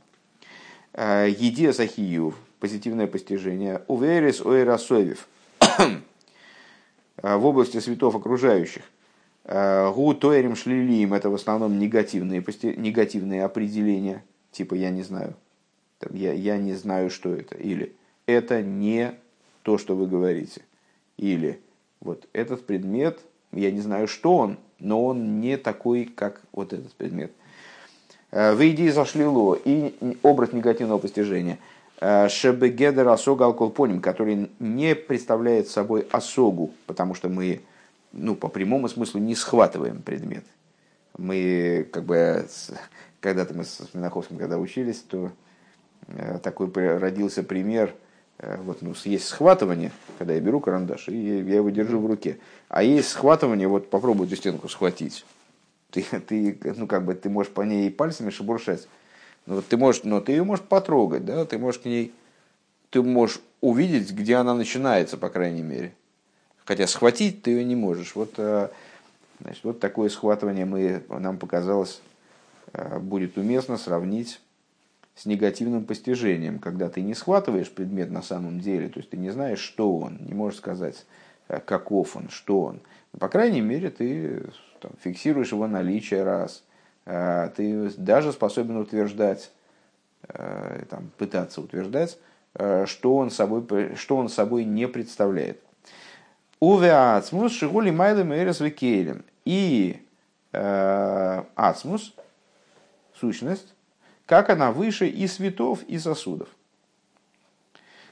э, 0.95 1.29
едия 1.39 1.73
сахиюв, 1.73 2.35
позитивное 2.61 3.07
постижение, 3.07 3.83
уверис 3.87 4.41
ойрасовив, 4.41 5.29
в 7.23 7.47
области 7.47 7.81
светов 7.81 8.15
окружающих, 8.15 8.83
Гу 9.45 10.15
тоерим 10.15 10.57
шлилием 10.57 11.15
это 11.15 11.31
в 11.31 11.35
основном 11.35 11.79
негативные, 11.79 12.45
негативные 12.77 13.45
определения, 13.45 14.25
типа 14.51 14.75
я 14.75 14.91
не 14.91 15.03
знаю, 15.03 15.35
я, 16.11 16.33
я 16.33 16.59
не 16.59 16.75
знаю, 16.75 17.11
что 17.11 17.33
это, 17.33 17.55
или 17.55 17.95
это 18.27 18.63
не 18.63 19.15
то, 19.63 19.79
что 19.79 19.97
вы 19.97 20.07
говорите, 20.07 20.63
или 21.17 21.61
вот 22.01 22.29
этот 22.33 22.67
предмет, 22.67 23.21
я 23.53 23.71
не 23.71 23.81
знаю, 23.81 24.09
что 24.09 24.37
он, 24.37 24.59
но 24.79 25.05
он 25.05 25.41
не 25.41 25.57
такой, 25.57 26.05
как 26.05 26.43
вот 26.53 26.73
этот 26.73 26.93
предмет. 26.93 27.33
Выйди 28.31 28.83
из 28.83 29.09
шлило 29.09 29.59
и 29.65 29.95
образ 30.23 30.53
негативного 30.53 30.99
постижения. 30.99 31.59
Шебегедер 31.99 33.09
осога 33.09 33.47
алколпоним, 33.47 34.01
который 34.01 34.51
не 34.59 34.95
представляет 34.95 35.69
собой 35.69 36.07
осогу, 36.11 36.75
потому 36.87 37.15
что 37.15 37.29
мы 37.29 37.63
ну, 38.13 38.35
по 38.35 38.49
прямому 38.49 38.89
смыслу 38.89 39.21
не 39.21 39.35
схватываем 39.35 40.03
предмет. 40.03 40.45
Мы, 41.17 41.89
как 41.93 42.05
бы, 42.05 42.47
когда-то 43.21 43.55
мы 43.55 43.65
с 43.65 43.89
Минаховским, 43.95 44.37
когда 44.37 44.59
учились, 44.59 45.01
то 45.01 45.31
э, 46.09 46.39
такой 46.43 46.69
родился 46.99 47.43
пример, 47.43 47.91
э, 47.91 48.06
вот, 48.39 48.83
ну, 48.83 48.95
есть 49.05 49.29
схватывание, 49.29 49.93
когда 50.19 50.35
я 50.35 50.41
беру 50.41 50.61
карандаш, 50.61 51.09
и 51.09 51.39
я 51.39 51.57
его 51.57 51.71
держу 51.71 52.01
в 52.01 52.07
руке. 52.07 52.39
А 52.69 52.83
есть 52.83 53.09
схватывание, 53.09 53.67
вот 53.67 53.89
попробуй 53.89 54.27
эту 54.27 54.37
стенку 54.37 54.69
схватить. 54.69 55.25
Ты, 55.91 56.03
ты, 56.03 56.59
ну, 56.77 56.87
как 56.87 57.05
бы, 57.05 57.15
ты 57.15 57.31
можешь 57.31 57.53
по 57.53 57.63
ней 57.63 57.91
пальцами 57.91 58.31
шебуршать. 58.31 58.89
Ну, 59.47 59.57
вот 59.57 59.67
ты 59.67 59.77
можешь, 59.77 60.03
но 60.05 60.21
ты 60.21 60.33
ее 60.33 60.45
можешь 60.45 60.65
потрогать, 60.65 61.25
да, 61.25 61.45
ты 61.47 61.57
можешь 61.57 61.81
к 61.81 61.85
ней, 61.87 62.13
ты 62.91 63.03
можешь 63.03 63.41
увидеть, 63.61 64.13
где 64.13 64.37
она 64.37 64.55
начинается, 64.55 65.17
по 65.17 65.31
крайней 65.31 65.63
мере. 65.63 65.95
Хотя 66.65 66.87
схватить 66.87 67.43
ты 67.43 67.53
ее 67.53 67.65
не 67.65 67.77
можешь. 67.77 68.15
Вот, 68.17 68.35
э, 68.39 68.69
значит, 69.41 69.65
вот 69.65 69.81
такое 69.81 70.09
схватывание 70.11 70.65
мы, 70.67 71.03
нам 71.09 71.39
показалось 71.39 72.03
э, 72.73 72.99
будет 72.99 73.39
уместно 73.39 73.79
сравнить 73.79 74.41
с 75.17 75.27
негативным 75.27 75.85
постижением, 75.85 76.61
когда 76.61 76.89
ты 76.89 77.03
не 77.03 77.15
схватываешь 77.15 77.71
предмет 77.71 78.11
на 78.11 78.23
самом 78.23 78.61
деле, 78.61 78.89
то 78.89 79.01
есть 79.01 79.11
ты 79.11 79.17
не 79.17 79.31
знаешь, 79.31 79.59
что 79.59 79.99
он, 79.99 80.19
не 80.21 80.35
можешь 80.35 80.59
сказать, 80.59 81.05
э, 81.49 81.59
каков 81.59 82.17
он, 82.17 82.29
что 82.29 82.63
он. 82.63 82.81
Но, 83.13 83.19
по 83.19 83.29
крайней 83.29 83.63
мере, 83.63 83.91
ты 83.91 84.45
там, 84.81 84.93
фиксируешь 85.03 85.53
его 85.53 85.67
наличие 85.67 86.23
раз. 86.23 86.63
Ты 87.05 87.89
даже 87.99 88.33
способен 88.33 88.79
утверждать, 88.79 89.53
там, 90.27 91.13
пытаться 91.17 91.61
утверждать, 91.61 92.19
что 92.87 93.15
он, 93.15 93.31
собой, 93.31 93.95
что 93.95 94.17
он 94.17 94.29
собой 94.29 94.65
не 94.65 94.89
представляет. 94.89 95.61
Уве 96.59 96.91
ацмус 96.91 97.53
шигули 97.53 97.91
майлем 97.91 98.33
эрес 98.33 98.59
викейлем. 98.59 99.25
И 99.45 100.03
э, 100.53 101.45
ацмус, 101.55 102.15
сущность, 103.15 103.75
как 104.27 104.51
она 104.51 104.73
выше 104.73 105.09
и 105.09 105.27
светов, 105.27 105.83
и 105.85 105.99
сосудов. 105.99 106.49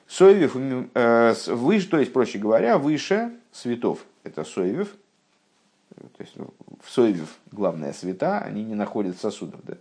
Соевев, 0.06 0.54
э, 0.56 1.35
выше, 1.49 1.88
то 1.88 1.99
есть, 1.99 2.12
проще 2.12 2.38
говоря, 2.38 2.78
выше 2.78 3.33
светов. 3.52 4.04
Это 4.23 4.44
соевев. 4.44 4.94
То 5.97 6.23
есть, 6.23 6.37
ну, 6.37 6.52
в 6.83 6.90
соевев 6.90 7.38
главная 7.50 7.92
света, 7.92 8.38
они 8.38 8.64
не 8.64 8.75
находят 8.75 9.18
сосудов. 9.18 9.61
Да? 9.64 9.76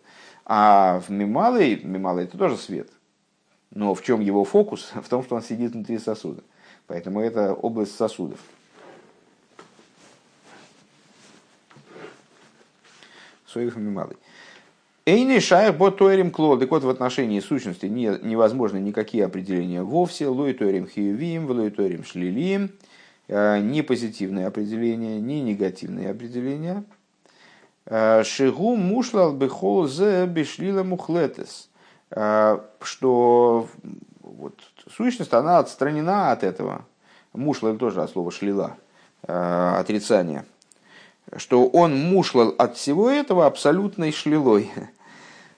А 0.46 1.00
в 1.02 1.10
мималой, 1.10 1.82
мималой 1.84 2.26
это 2.26 2.38
тоже 2.38 2.58
свет. 2.58 2.90
Но 3.72 3.94
в 3.94 4.02
чем 4.02 4.22
его 4.22 4.44
фокус? 4.44 4.92
В 5.04 5.10
том, 5.10 5.24
что 5.24 5.36
он 5.36 5.42
сидит 5.42 5.74
внутри 5.74 5.98
сосуда. 5.98 6.44
Поэтому 6.88 7.22
это 7.22 7.54
область 7.54 7.96
сосудов. 7.96 8.40
Соев 13.46 13.76
малый. 13.76 14.18
Эйни 15.06 15.40
шайх 15.42 15.76
бот 15.76 15.98
туэрим 15.98 16.32
кло. 16.32 16.56
Так 16.56 16.72
вот, 16.72 16.86
в 16.86 16.90
отношении 16.90 17.42
сущности 17.42 17.88
не, 17.88 18.18
невозможны 18.22 18.78
никакие 18.78 19.26
определения 19.26 19.84
вовсе. 19.84 20.28
Лой 20.28 20.54
туэрим 20.54 20.88
хиювим, 20.88 21.52
лой 21.52 21.72
туэрим 21.72 22.06
шлилием. 22.06 22.72
Э, 23.28 23.60
ни 23.60 23.82
позитивные 23.82 24.48
определения, 24.48 25.20
ни 25.20 25.42
негативные 25.42 26.10
определения. 26.10 26.86
Э, 27.86 28.24
Шигу 28.24 28.78
мушлал 28.78 29.34
бехол 29.34 29.88
зе 29.88 30.26
бешлила 30.26 30.84
мухлетес. 30.84 31.70
Э, 32.12 32.60
что 32.82 33.68
вот, 34.22 34.58
сущность, 34.90 35.34
она 35.34 35.60
отстранена 35.60 36.32
от 36.32 36.46
этого. 36.46 36.86
Мушла 37.34 37.72
это 37.72 37.80
тоже 37.80 38.02
от 38.02 38.12
слова 38.12 38.32
шлила, 38.32 38.78
отрицание 39.24 40.46
что 41.38 41.68
он 41.68 41.96
мушлал 41.96 42.54
от 42.58 42.78
всего 42.78 43.10
этого 43.10 43.46
абсолютной 43.46 44.12
шлилой. 44.12 44.72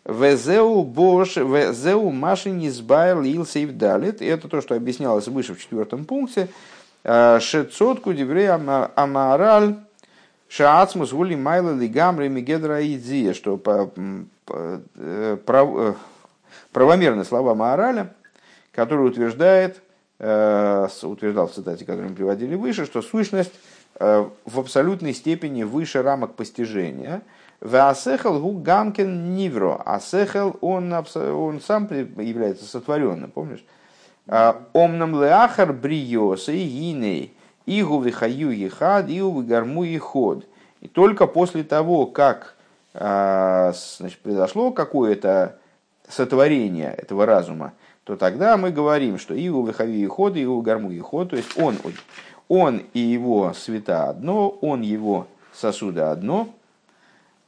Везеу 0.05 0.83
бош, 0.83 1.35
везеу 1.37 2.11
маши 2.11 2.51
низбайр 2.51 3.21
лил 3.21 3.43
сейвдалит. 3.43 4.21
Это 4.21 4.47
то, 4.47 4.61
что 4.61 4.75
объяснялось 4.75 5.27
выше 5.27 5.55
в 5.55 5.59
четвертом 5.59 6.05
пункте. 6.05 6.47
«Э, 7.03 7.39
шецотку 7.39 8.13
диврей 8.13 8.49
амараль 8.49 9.77
шаацмус 10.47 11.11
гули 11.11 11.35
майла 11.35 11.75
лигамри 11.75 12.27
мигедра 12.27 12.85
идзия. 12.85 13.33
Что 13.33 13.57
по, 13.57 13.91
по, 14.45 14.81
э, 14.95 15.37
прав, 15.43 15.95
э, 16.73 17.23
слова 17.23 17.55
Маораля, 17.55 18.13
который 18.71 19.07
утверждает, 19.07 19.81
утверждал 20.17 21.47
в 21.47 21.53
цитате, 21.53 21.83
которую 21.83 22.11
мы 22.11 22.15
приводили 22.15 22.55
выше, 22.55 22.85
что 22.85 23.01
сущность 23.01 23.51
в 23.99 24.59
абсолютной 24.59 25.13
степени 25.13 25.63
выше 25.63 26.01
рамок 26.01 26.35
постижения. 26.35 27.21
Веасехал 27.61 28.39
гу 28.39 28.51
гамкин 28.51 29.35
нивро. 29.35 29.81
Асехал, 29.85 30.55
он, 30.61 30.93
он 30.93 31.61
сам 31.61 31.87
является 31.91 32.65
сотворенным, 32.65 33.31
помнишь? 33.31 33.63
«А, 34.27 34.63
Омнам 34.73 35.21
леахар 35.21 35.71
бриоса 35.71 36.51
и 36.51 36.65
гиней. 36.65 37.33
Игу 37.67 38.01
вихаю 38.01 38.51
ехад, 38.51 39.05
игу 39.07 39.43
гарму 39.43 39.83
еход. 39.83 40.45
И 40.81 40.87
только 40.87 41.27
после 41.27 41.63
того, 41.63 42.07
как 42.07 42.55
а, 42.93 43.73
значит, 43.97 44.19
произошло 44.19 44.71
какое-то 44.71 45.57
сотворение 46.07 46.93
этого 46.93 47.25
разума, 47.25 47.73
то 48.03 48.15
тогда 48.15 48.57
мы 48.57 48.71
говорим, 48.71 49.17
что 49.19 49.35
игу 49.35 49.65
вихаю 49.65 49.97
еход, 49.97 50.37
игу 50.37 50.61
гарму 50.61 50.91
еход, 50.91 51.31
то 51.31 51.35
есть 51.35 51.57
он 51.57 51.77
он 52.47 52.83
и 52.93 52.99
его 52.99 53.53
света 53.53 54.09
одно, 54.09 54.49
он 54.49 54.81
его 54.81 55.27
сосуды 55.53 56.01
одно, 56.01 56.49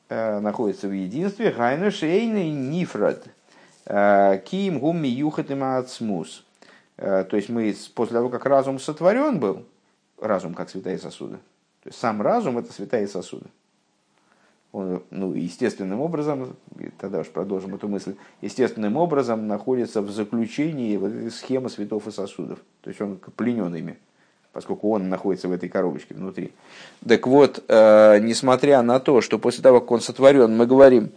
э, 0.10 0.39
находятся 0.39 0.88
в 0.88 0.91
единстве. 0.91 1.52
Гайна 1.52 1.91
шейный 1.91 2.50
нифрат. 2.52 3.26
Э, 3.86 4.39
ким 4.43 4.80
гумми 4.80 5.08
юхат 5.08 5.52
ацмус. 5.52 6.46
Э, 6.98 7.24
то 7.24 7.38
есть 7.38 7.50
мы 7.50 7.76
после 7.96 8.15
того, 8.15 8.30
как 8.30 8.46
разум 8.46 8.80
сотворен 8.80 9.39
был, 9.39 9.65
разум 10.20 10.54
как 10.54 10.70
святая 10.70 10.98
сосуды, 10.98 11.38
то 11.84 11.89
есть 11.89 12.00
сам 12.00 12.22
разум 12.22 12.58
это 12.58 12.74
святая 12.74 13.08
сосуды. 13.08 13.46
Он, 14.74 15.02
ну, 15.12 15.34
естественным 15.34 16.02
образом, 16.02 16.56
тогда 17.00 17.20
уж 17.20 17.28
продолжим 17.28 17.76
эту 17.76 17.88
мысль, 17.88 18.15
естественным 18.41 18.98
образом 18.98 19.48
находится 19.48 20.02
в 20.02 20.12
заключении 20.12 20.98
вот 20.98 21.12
этой 21.12 21.32
схемы 21.32 21.70
светов 21.70 22.06
и 22.08 22.12
сосудов. 22.12 22.60
То 22.82 22.89
есть 22.89 23.00
он 23.00 23.17
пленен 23.36 23.74
ими 23.74 23.98
поскольку 24.53 24.91
он 24.91 25.10
находится 25.10 25.47
в 25.47 25.51
этой 25.51 25.69
коробочке 25.69 26.15
внутри. 26.15 26.51
Так 27.07 27.27
вот, 27.27 27.63
э, 27.67 28.19
несмотря 28.19 28.81
на 28.81 28.99
то, 28.99 29.21
что 29.21 29.39
после 29.39 29.63
того, 29.63 29.81
как 29.81 29.91
он 29.91 30.01
сотворен, 30.01 30.55
мы 30.55 30.65
говорим, 30.65 31.12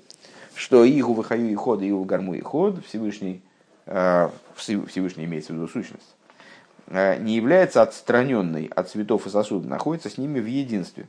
что 0.55 0.87
Игу 0.87 1.15
выхаю 1.15 1.51
и 1.51 1.55
ход, 1.55 1.83
Игу 1.83 2.05
гарму 2.05 2.35
и 2.35 2.41
ход, 2.41 2.85
Всевышний, 2.87 3.43
э, 3.87 4.29
Всевышний 4.57 5.25
имеется 5.25 5.53
в 5.53 5.57
виду 5.57 5.69
сущность, 5.69 6.15
э, 6.89 7.19
не 7.19 7.35
является 7.35 7.83
отстраненной 7.83 8.71
от 8.75 8.91
цветов 8.91 9.27
и 9.27 9.31
сосудов, 9.31 9.69
находится 9.69 10.11
с 10.11 10.19
ними 10.19 10.39
в 10.39 10.47
единстве. 10.47 11.07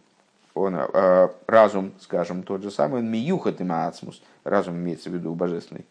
Он, 0.54 0.76
э, 0.76 1.30
разум, 1.48 1.92
скажем, 2.00 2.44
тот 2.44 2.62
же 2.62 2.72
самый, 2.72 3.00
он 3.00 3.10
миюхат 3.10 3.62
и 3.62 3.64
маацмус, 3.64 4.22
разум 4.44 4.76
имеется 4.76 5.10
в 5.10 5.14
виду 5.14 5.34
божественный, 5.34 5.86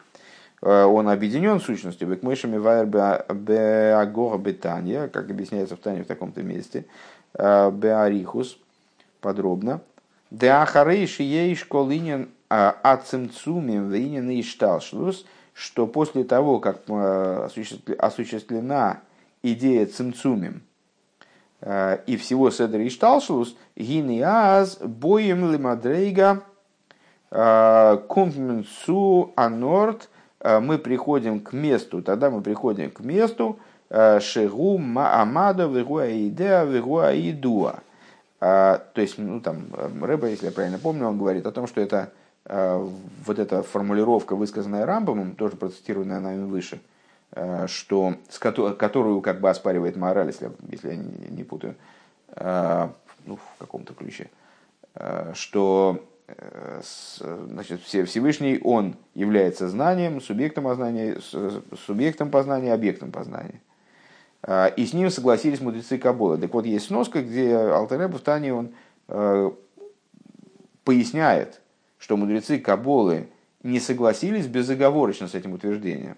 он 0.62 1.08
объединен 1.08 1.58
сущностью, 1.58 2.08
бекмышами 2.08 2.58
вайр 2.58 2.84
беагора 2.86 4.36
бетания, 4.36 5.08
как 5.08 5.30
объясняется 5.30 5.76
в 5.76 5.80
Тане 5.80 6.04
в 6.04 6.06
таком-то 6.06 6.42
месте, 6.42 6.84
э, 7.34 7.70
беарихус, 7.70 8.58
подробно. 9.22 9.80
Деахарейши 10.30 11.22
ей 11.22 11.54
школинен 11.54 12.28
э, 12.50 12.72
ацимцумим 12.82 13.88
винен 13.90 14.28
и 14.28 14.42
шталшлус, 14.42 15.24
что 15.54 15.86
после 15.86 16.24
того, 16.24 16.60
как 16.60 16.82
осуществлена 17.98 19.00
идея 19.42 19.86
цимцумим 19.86 20.62
и 21.62 22.16
всего 22.18 22.50
седра 22.50 22.80
и 22.82 22.88
шталшлус, 22.88 23.56
гиниаз 23.76 24.78
боем 24.78 25.52
лимадрейга 25.52 26.42
кумпменцу 28.08 29.32
анорт– 29.36 30.08
Э, 30.19 30.19
мы 30.42 30.78
приходим 30.78 31.40
к 31.40 31.52
месту, 31.52 32.02
тогда 32.02 32.30
мы 32.30 32.40
приходим 32.40 32.90
к 32.90 33.00
месту 33.00 33.58
э, 33.88 34.20
Шегу 34.20 34.80
Амада 34.96 35.66
Вегуа 35.66 36.10
Идеа 36.10 36.64
Вегуа 36.64 37.12
Идуа. 37.14 37.80
То 38.38 38.82
есть, 38.96 39.18
ну, 39.18 39.40
там, 39.40 39.66
Рэба, 40.00 40.28
если 40.28 40.46
я 40.46 40.52
правильно 40.52 40.78
помню, 40.78 41.06
он 41.06 41.18
говорит 41.18 41.44
о 41.44 41.52
том, 41.52 41.66
что 41.66 41.82
это 41.82 42.10
вот 42.46 43.38
эта 43.38 43.62
формулировка, 43.62 44.34
высказанная 44.34 44.86
Рамбомом, 44.86 45.34
тоже 45.34 45.56
процитированная 45.56 46.20
нами 46.20 46.46
выше, 46.46 46.80
что, 47.66 48.14
которую 48.38 49.20
как 49.20 49.40
бы 49.40 49.50
оспаривает 49.50 49.96
мораль, 49.96 50.28
если, 50.28 50.50
если 50.70 50.88
я 50.88 50.96
не, 50.96 51.28
не 51.28 51.44
путаю, 51.44 51.74
ну, 52.34 53.36
в 53.36 53.58
каком-то 53.58 53.92
ключе, 53.92 54.30
что 55.34 56.02
значит, 56.80 57.82
Всевышний, 57.82 58.58
он 58.62 58.96
является 59.14 59.68
знанием, 59.68 60.20
субъектом 60.20 60.64
познания, 60.64 61.18
субъектом 61.86 62.30
познания, 62.30 62.72
объектом 62.72 63.12
познания. 63.12 63.60
А, 64.42 64.66
и 64.68 64.86
с 64.86 64.92
ним 64.92 65.10
согласились 65.10 65.60
мудрецы 65.60 65.98
Кабола. 65.98 66.38
Так 66.38 66.52
вот, 66.54 66.64
есть 66.64 66.86
сноска, 66.86 67.22
где 67.22 67.54
Алтереба 67.56 68.18
в 68.18 68.22
Тане 68.22 68.54
он 68.54 68.74
э, 69.08 69.50
поясняет, 70.84 71.60
что 71.98 72.16
мудрецы 72.16 72.58
Каболы 72.58 73.28
не 73.62 73.80
согласились 73.80 74.46
безоговорочно 74.46 75.28
с 75.28 75.34
этим 75.34 75.52
утверждением, 75.52 76.16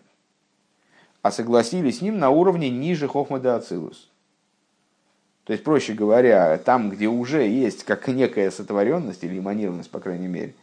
а 1.22 1.32
согласились 1.32 1.98
с 1.98 2.02
ним 2.02 2.18
на 2.18 2.30
уровне 2.30 2.70
ниже 2.70 3.08
Хохмада 3.08 3.56
Ацилус. 3.56 4.11
То 5.44 5.52
есть, 5.52 5.64
проще 5.64 5.92
говоря, 5.92 6.56
там, 6.58 6.90
где 6.90 7.08
уже 7.08 7.42
есть 7.48 7.84
как 7.84 8.06
некая 8.06 8.50
сотворенность 8.50 9.24
или 9.24 9.38
эманированность, 9.38 9.90
по 9.90 9.98
крайней 9.98 10.28
мере, 10.28 10.54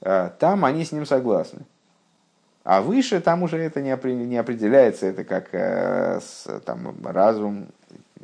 э, 0.00 0.30
там 0.38 0.64
они 0.64 0.84
с 0.84 0.92
ним 0.92 1.06
согласны. 1.06 1.60
А 2.62 2.82
выше 2.82 3.20
там 3.20 3.42
уже 3.42 3.58
это 3.58 3.82
не 3.82 3.90
определяется, 3.90 5.06
это 5.06 5.24
как 5.24 5.48
э, 5.50 6.20
там, 6.64 6.94
разум, 7.04 7.66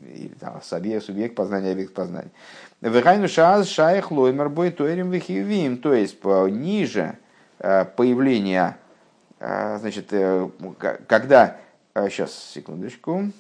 или 0.01 0.33
там, 0.39 0.63
субъект, 0.63 1.07
субъект 1.07 1.35
познания, 1.35 1.73
объект 1.73 1.93
познания. 1.93 2.31
Вехайну 2.81 3.27
шаз 3.27 3.67
шайх 3.67 4.13
лоймер 4.13 4.49
бой 4.49 4.71
тоерим 4.71 5.11
вихивим, 5.11 5.79
то 5.79 5.93
есть 5.93 6.23
ниже 6.23 7.19
э, 7.59 7.85
появления, 7.85 8.77
значит, 9.41 10.13
когда, 11.09 11.57
сейчас, 11.95 12.33
секундочку, 12.55 13.33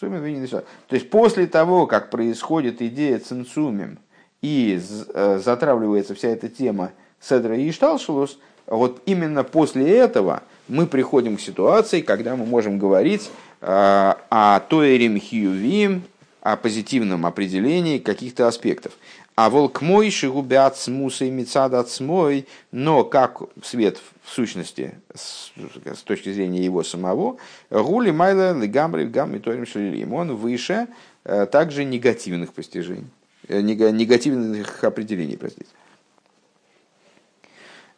то 0.00 0.94
есть 0.94 1.10
после 1.10 1.46
того, 1.46 1.86
как 1.86 2.10
происходит 2.10 2.80
идея 2.82 3.18
цинцумим 3.18 3.98
и 4.42 4.80
э, 5.14 5.40
затравливается 5.42 6.14
вся 6.14 6.28
эта 6.28 6.48
тема 6.48 6.92
Седра 7.20 7.56
и 7.56 7.68
Ишталшелус, 7.70 8.38
вот 8.66 9.02
именно 9.06 9.44
после 9.44 9.96
этого 9.96 10.42
мы 10.68 10.86
приходим 10.86 11.36
к 11.36 11.40
ситуации, 11.40 12.02
когда 12.02 12.36
мы 12.36 12.46
можем 12.46 12.78
говорить 12.78 13.30
э, 13.60 13.66
о 13.66 14.60
Тоэрим 14.60 15.18
Хиювим, 15.18 16.02
о 16.42 16.56
позитивном 16.56 17.26
определении 17.26 17.98
каких-то 17.98 18.46
аспектов. 18.46 18.92
А 19.40 19.50
волк 19.50 19.82
мой 19.82 20.10
шигубят 20.10 20.76
смуса 20.76 21.24
и 21.24 21.30
мецад 21.30 21.88
смой, 21.88 22.48
но 22.72 23.04
как 23.04 23.40
свет 23.62 24.00
в 24.24 24.30
сущности, 24.30 24.94
с, 25.14 25.52
с 25.84 26.02
точки 26.02 26.32
зрения 26.32 26.64
его 26.64 26.82
самого, 26.82 27.36
гули 27.70 28.10
майла 28.10 28.52
лигамбри 28.52 29.04
гамми 29.04 29.38
торим 29.38 29.64
шалилим, 29.64 30.12
он 30.12 30.34
выше 30.34 30.88
э, 31.22 31.46
также 31.46 31.84
негативных 31.84 32.52
постижений, 32.52 33.06
э, 33.46 33.60
негативных 33.60 34.82
определений, 34.82 35.36
простите. 35.36 35.70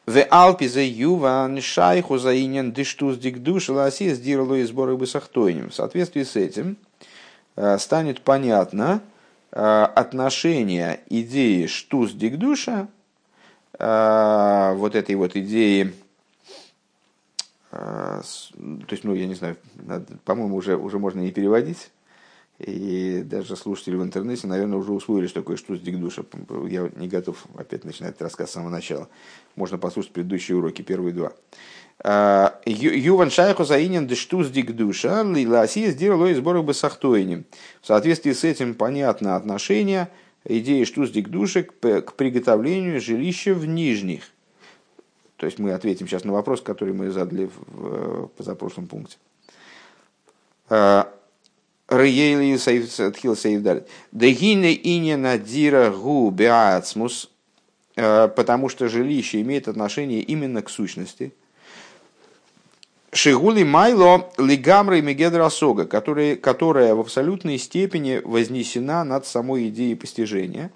В 0.04 0.22
Алпи 0.28 0.68
за 0.68 0.82
Юван 0.82 1.62
Шайху 1.62 2.18
за 2.18 2.36
Инен 2.36 2.70
Диштус 2.70 3.16
Дикдуш 3.16 3.70
Ласи 3.70 4.12
сдирло 4.12 4.56
и 4.56 4.64
сборы 4.64 4.94
бы 4.94 5.06
В 5.06 5.72
соответствии 5.72 6.22
с 6.22 6.36
этим 6.36 6.76
э, 7.56 7.78
станет 7.78 8.20
понятно, 8.20 9.00
отношение 9.50 11.00
идеи 11.08 11.66
штус 11.66 12.12
дикдуша, 12.12 12.88
э, 13.78 14.72
вот 14.76 14.94
этой 14.94 15.14
вот 15.16 15.36
идеи, 15.36 15.92
э, 17.72 18.22
то 18.22 18.90
есть, 18.90 19.04
ну, 19.04 19.14
я 19.14 19.26
не 19.26 19.34
знаю, 19.34 19.56
по-моему, 20.24 20.56
уже, 20.56 20.76
уже 20.76 20.98
можно 20.98 21.26
и 21.26 21.32
переводить, 21.32 21.90
и 22.60 23.22
даже 23.24 23.56
слушатели 23.56 23.96
в 23.96 24.02
интернете, 24.02 24.46
наверное, 24.46 24.78
уже 24.78 24.92
усвоили, 24.92 25.26
что 25.26 25.40
такое 25.40 25.56
штус 25.56 25.80
дикдуша. 25.80 26.24
Я 26.68 26.90
не 26.94 27.08
готов 27.08 27.46
опять 27.56 27.84
начинать 27.84 28.20
рассказ 28.20 28.50
с 28.50 28.52
самого 28.52 28.68
начала. 28.68 29.08
Можно 29.56 29.78
послушать 29.78 30.12
предыдущие 30.12 30.58
уроки, 30.58 30.82
первые 30.82 31.14
два. 31.14 31.32
Юван 32.02 33.30
шайху 33.30 33.64
заинен 33.64 34.06
дештус 34.06 34.48
дикдуша, 34.48 35.22
лиласи 35.22 35.90
сделал 35.90 36.26
из 36.26 36.38
сборах 36.38 36.64
бы 36.64 36.72
сахтойни. 36.72 37.44
В 37.82 37.86
соответствии 37.86 38.32
с 38.32 38.42
этим 38.42 38.74
понятно 38.74 39.36
отношение 39.36 40.08
идеи 40.44 40.84
штус 40.84 41.10
дикдуши 41.10 41.64
к 41.64 42.14
приготовлению 42.14 43.02
жилища 43.02 43.52
в 43.52 43.66
нижних. 43.66 44.22
То 45.36 45.44
есть 45.44 45.58
мы 45.58 45.72
ответим 45.72 46.08
сейчас 46.08 46.24
на 46.24 46.32
вопрос, 46.32 46.62
который 46.62 46.94
мы 46.94 47.10
задали 47.10 47.50
в 47.66 48.28
позапрошлом 48.28 48.86
пункте. 48.86 49.18
Рейли 51.88 52.56
Тхил 53.10 53.36
Сейвдалит. 53.36 53.88
Дегине 54.12 54.72
ине 54.72 55.18
надира 55.18 55.90
гу 55.90 56.30
беацмус, 56.30 57.30
потому 57.94 58.70
что 58.70 58.88
жилище 58.88 59.42
имеет 59.42 59.68
отношение 59.68 60.22
именно 60.22 60.62
к 60.62 60.70
сущности– 60.70 61.34
Шигули 63.12 63.64
Майло 63.64 64.30
Лигамра 64.38 64.98
и 64.98 65.02
Мегедра 65.02 65.50
Сога, 65.50 65.84
которая, 65.84 66.36
которая 66.36 66.94
в 66.94 67.00
абсолютной 67.00 67.58
степени 67.58 68.20
вознесена 68.24 69.02
над 69.02 69.26
самой 69.26 69.68
идеей 69.68 69.96
постижения. 69.96 70.70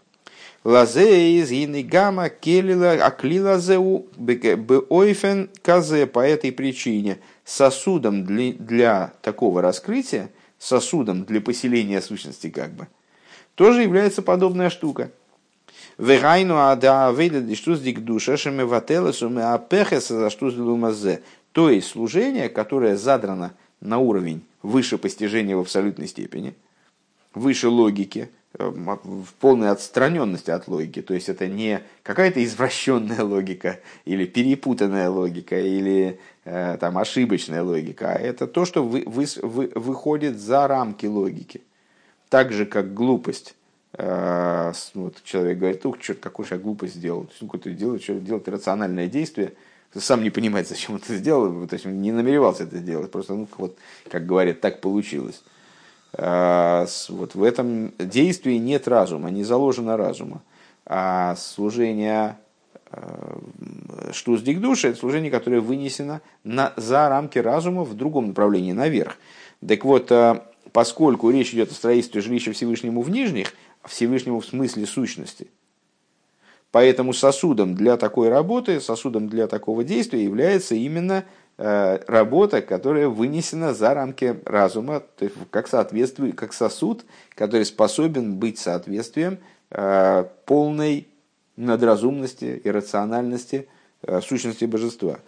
Лазеиз 0.65 1.51
гама 1.87 2.31
келила 2.31 2.93
аклилазеу 2.93 4.07
беойфен 4.17 5.51
казе 5.63 6.07
по 6.07 6.27
этой 6.27 6.51
причине 6.51 7.19
сосудом 7.45 8.25
для, 8.25 8.53
для 8.55 9.13
такого 9.23 9.63
раскрытия, 9.63 10.31
сосудом 10.59 11.25
для 11.25 11.41
поселения 11.41 12.01
сущности 12.01 12.51
как 12.51 12.73
бы, 12.73 12.89
тоже 13.55 13.83
является 13.83 14.23
подобная 14.23 14.71
штука. 14.71 15.13
Вегайну 15.99 16.57
ада 16.57 17.07
авейда 17.07 17.55
что 17.55 17.77
с 17.77 17.81
дикдуша 17.81 18.37
шеме 18.37 18.65
вателесу 18.65 19.29
ме 19.29 19.45
апехеса 19.45 20.19
за 20.19 20.31
с 20.31 21.21
то 21.55 21.71
есть 21.71 21.87
служение, 21.87 22.49
которое 22.49 22.97
задрано 22.97 23.55
на 23.81 23.99
уровень 23.99 24.43
выше 24.63 24.99
постижения 24.99 25.57
в 25.57 25.61
абсолютной 25.61 26.09
степени, 26.09 26.55
выше 27.33 27.69
логики, 27.69 28.29
э, 28.59 28.69
в 28.69 29.33
полной 29.39 29.71
отстраненности 29.71 30.51
от 30.51 30.67
логики. 30.67 31.01
То 31.01 31.15
есть 31.15 31.29
это 31.29 31.47
не 31.47 31.81
какая-то 32.03 32.45
извращенная 32.45 33.23
логика 33.23 33.79
или 34.05 34.25
перепутанная 34.25 35.09
логика 35.09 35.57
или 35.61 36.19
э, 36.45 36.77
там, 36.81 36.99
ошибочная 36.99 37.63
логика, 37.63 38.15
а 38.15 38.19
это 38.19 38.49
то, 38.49 38.65
что 38.65 38.83
вы, 38.83 39.05
вы, 39.07 39.25
вы, 39.43 39.71
выходит 39.77 40.41
за 40.41 40.67
рамки 40.67 41.07
логики. 41.07 41.63
Так 42.31 42.53
же, 42.53 42.67
как 42.67 42.95
глупость. 42.95 43.55
Э, 43.93 44.73
вот 44.95 45.23
человек 45.23 45.59
говорит, 45.59 45.87
ух, 45.87 46.01
черт, 46.01 46.19
какую 46.19 46.47
же 46.47 46.57
я 46.57 46.61
глупость 46.61 46.97
сделал. 46.97 47.31
Ну, 47.41 47.49
делать, 47.67 48.03
что 48.03 48.15
делать 48.15 48.49
рациональное 48.49 49.07
действие– 49.07 49.53
сам 50.01 50.23
не 50.23 50.31
понимает, 50.31 50.69
зачем 50.69 50.97
это 50.97 51.15
сделал, 51.17 51.67
то 51.67 51.75
есть 51.75 51.87
он 51.87 52.01
не 52.01 52.13
намеревался 52.13 52.65
это 52.65 52.79
сделать, 52.79 53.11
просто, 53.11 53.35
ну, 53.35 53.49
вот, 53.59 53.77
как 54.11 54.27
говорят, 54.27 54.61
так 54.61 54.81
получилось. 54.81 55.43
А, 56.13 56.87
вот 57.09 57.35
в 57.35 57.43
этом 57.43 57.93
действии 57.99 58.57
нет 58.57 58.89
разума, 58.89 59.31
не 59.31 59.45
заложено 59.45 59.97
разума. 59.97 60.43
А 60.87 61.35
служение 61.37 62.37
а, 62.91 63.41
что 64.13 64.37
с 64.37 64.43
дикдушей, 64.43 64.91
это 64.91 65.01
служение, 65.01 65.31
которое 65.31 65.61
вынесено 65.61 66.21
на, 66.45 66.73
за 66.77 67.09
рамки 67.09 67.39
разума 67.39 67.85
в 67.85 67.95
другом 67.95 68.29
направлении, 68.29 68.73
наверх. 68.73 69.17
Так 69.67 69.85
вот, 69.85 70.13
а, 70.13 70.47
поскольку 70.73 71.31
речь 71.31 71.53
идет 71.53 71.73
о 71.73 71.75
строительстве 71.75 72.21
жилища 72.21 72.53
Всевышнему 72.53 73.03
в 73.03 73.11
нижних, 73.11 73.55
Всевышнему 73.85 74.41
в 74.41 74.47
смысле 74.47 74.87
сущности– 74.87 75.49
Поэтому 76.75 77.13
сосудом 77.13 77.77
для 77.77 77.97
такой 77.97 78.29
работы, 78.29 78.81
сосудом 78.81 79.29
для 79.29 79.47
такого 79.47 79.85
действия 79.85 80.25
является 80.25 80.75
именно 80.75 81.23
э, 81.57 82.01
работа, 82.09 82.63
которая 82.63 83.07
вынесена 83.07 83.73
за 83.73 83.95
рамки 83.95 84.37
разума, 84.45 84.99
то 84.99 85.25
есть 85.27 85.37
как, 85.53 85.69
соответствие, 85.69 86.33
как 86.33 86.53
сосуд, 86.53 87.05
который 87.37 87.65
способен 87.65 88.35
быть 88.35 88.59
соответствием 88.59 89.39
э, 89.71 90.25
полной 90.47 91.07
надразумности 91.57 92.61
и 92.65 92.69
рациональности 92.69 93.69
э, 94.03 94.21
сущности 94.21 94.65
божества. 94.65 95.21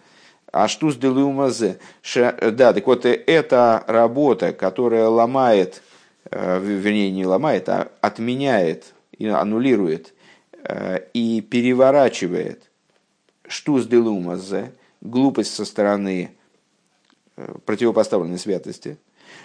А 0.51 0.67
что 0.67 0.91
с 0.91 0.97
делумазе? 0.97 1.79
Да, 2.13 2.73
так 2.73 2.85
вот, 2.85 3.05
эта 3.05 3.85
работа, 3.87 4.51
которая 4.51 5.07
ломает, 5.07 5.81
вернее, 6.29 7.09
не 7.09 7.25
ломает, 7.25 7.69
а 7.69 7.87
отменяет 8.01 8.93
и 9.17 9.27
аннулирует 9.27 10.13
и 11.13 11.41
переворачивает 11.41 12.69
штуз 13.47 13.85
делумазе, 13.85 14.73
глупость 15.01 15.53
со 15.53 15.65
стороны 15.65 16.31
э, 17.35 17.55
противопоставленной 17.65 18.37
святости, 18.37 18.97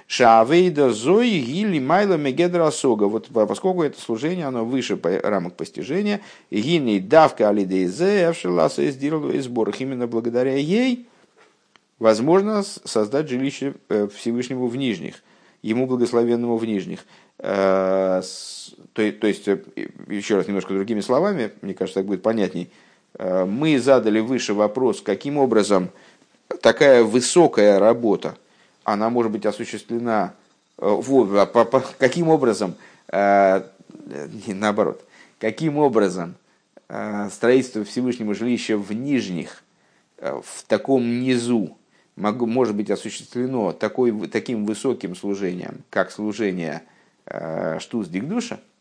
Шавейда 0.06 0.90
зои 0.90 1.40
гили 1.40 1.78
майла 1.78 2.14
мегедра 2.14 2.70
сога. 2.70 3.04
Вот 3.04 3.28
поскольку 3.28 3.82
это 3.82 4.00
служение, 4.00 4.46
оно 4.46 4.64
выше 4.64 4.98
рамок 5.02 5.54
постижения. 5.54 6.20
Гини 6.50 6.98
давка 6.98 7.48
алидейзе, 7.48 8.26
авшеласа 8.28 8.82
из 8.82 8.96
из 8.96 9.44
сборах. 9.44 9.80
Именно 9.80 10.06
благодаря 10.06 10.56
ей 10.56 11.06
возможно 11.98 12.62
создать 12.62 13.28
жилище 13.28 13.74
э, 13.88 14.08
Всевышнему 14.14 14.66
в 14.66 14.76
нижних, 14.76 15.22
ему 15.62 15.86
благословенному 15.86 16.56
в 16.56 16.64
нижних. 16.66 17.06
Э, 18.94 19.12
то, 19.12 19.20
то 19.20 19.26
есть, 19.26 19.48
э, 19.48 19.58
еще 20.08 20.36
раз 20.36 20.46
немножко 20.46 20.74
другими 20.74 21.00
словами, 21.00 21.52
мне 21.62 21.74
кажется, 21.74 22.00
так 22.00 22.06
будет 22.06 22.22
понятней. 22.22 22.70
Мы 23.18 23.78
задали 23.78 24.20
выше 24.20 24.54
вопрос, 24.54 25.02
каким 25.02 25.36
образом 25.36 25.90
такая 26.62 27.04
высокая 27.04 27.78
работа, 27.78 28.38
она 28.84 29.10
может 29.10 29.30
быть 29.30 29.44
осуществлена, 29.44 30.32
а 30.78 31.82
каким 31.98 32.30
образом, 32.30 32.74
наоборот, 34.46 35.04
каким 35.38 35.76
образом 35.76 36.36
строительство 37.30 37.84
Всевышнего 37.84 38.34
жилища 38.34 38.78
в 38.78 38.94
нижних, 38.94 39.62
в 40.16 40.64
таком 40.66 41.20
низу, 41.20 41.76
может 42.16 42.74
быть 42.74 42.90
осуществлено 42.90 43.72
такой, 43.72 44.28
таким 44.28 44.64
высоким 44.64 45.14
служением, 45.14 45.82
как 45.90 46.10
служение 46.10 46.82
э, 47.26 47.78
Штус 47.80 48.08
Дигдуша, 48.08 48.54
э, 48.54 48.71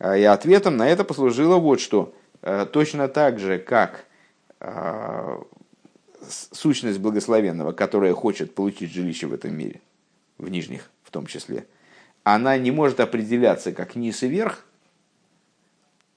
и 0.00 0.22
ответом 0.22 0.76
на 0.76 0.88
это 0.88 1.04
послужило 1.04 1.56
вот 1.56 1.80
что. 1.80 2.14
Э, 2.42 2.66
точно 2.70 3.08
так 3.08 3.38
же, 3.38 3.58
как 3.58 4.04
э, 4.60 5.38
сущность 6.52 7.00
благословенного, 7.00 7.72
которая 7.72 8.14
хочет 8.14 8.54
получить 8.54 8.92
жилище 8.92 9.26
в 9.26 9.34
этом 9.34 9.56
мире, 9.56 9.80
в 10.38 10.48
нижних 10.48 10.90
в 11.02 11.10
том 11.10 11.26
числе, 11.26 11.66
она 12.22 12.58
не 12.58 12.70
может 12.70 13.00
определяться 13.00 13.72
как 13.72 13.96
низ 13.96 14.22
и 14.22 14.28
верх, 14.28 14.64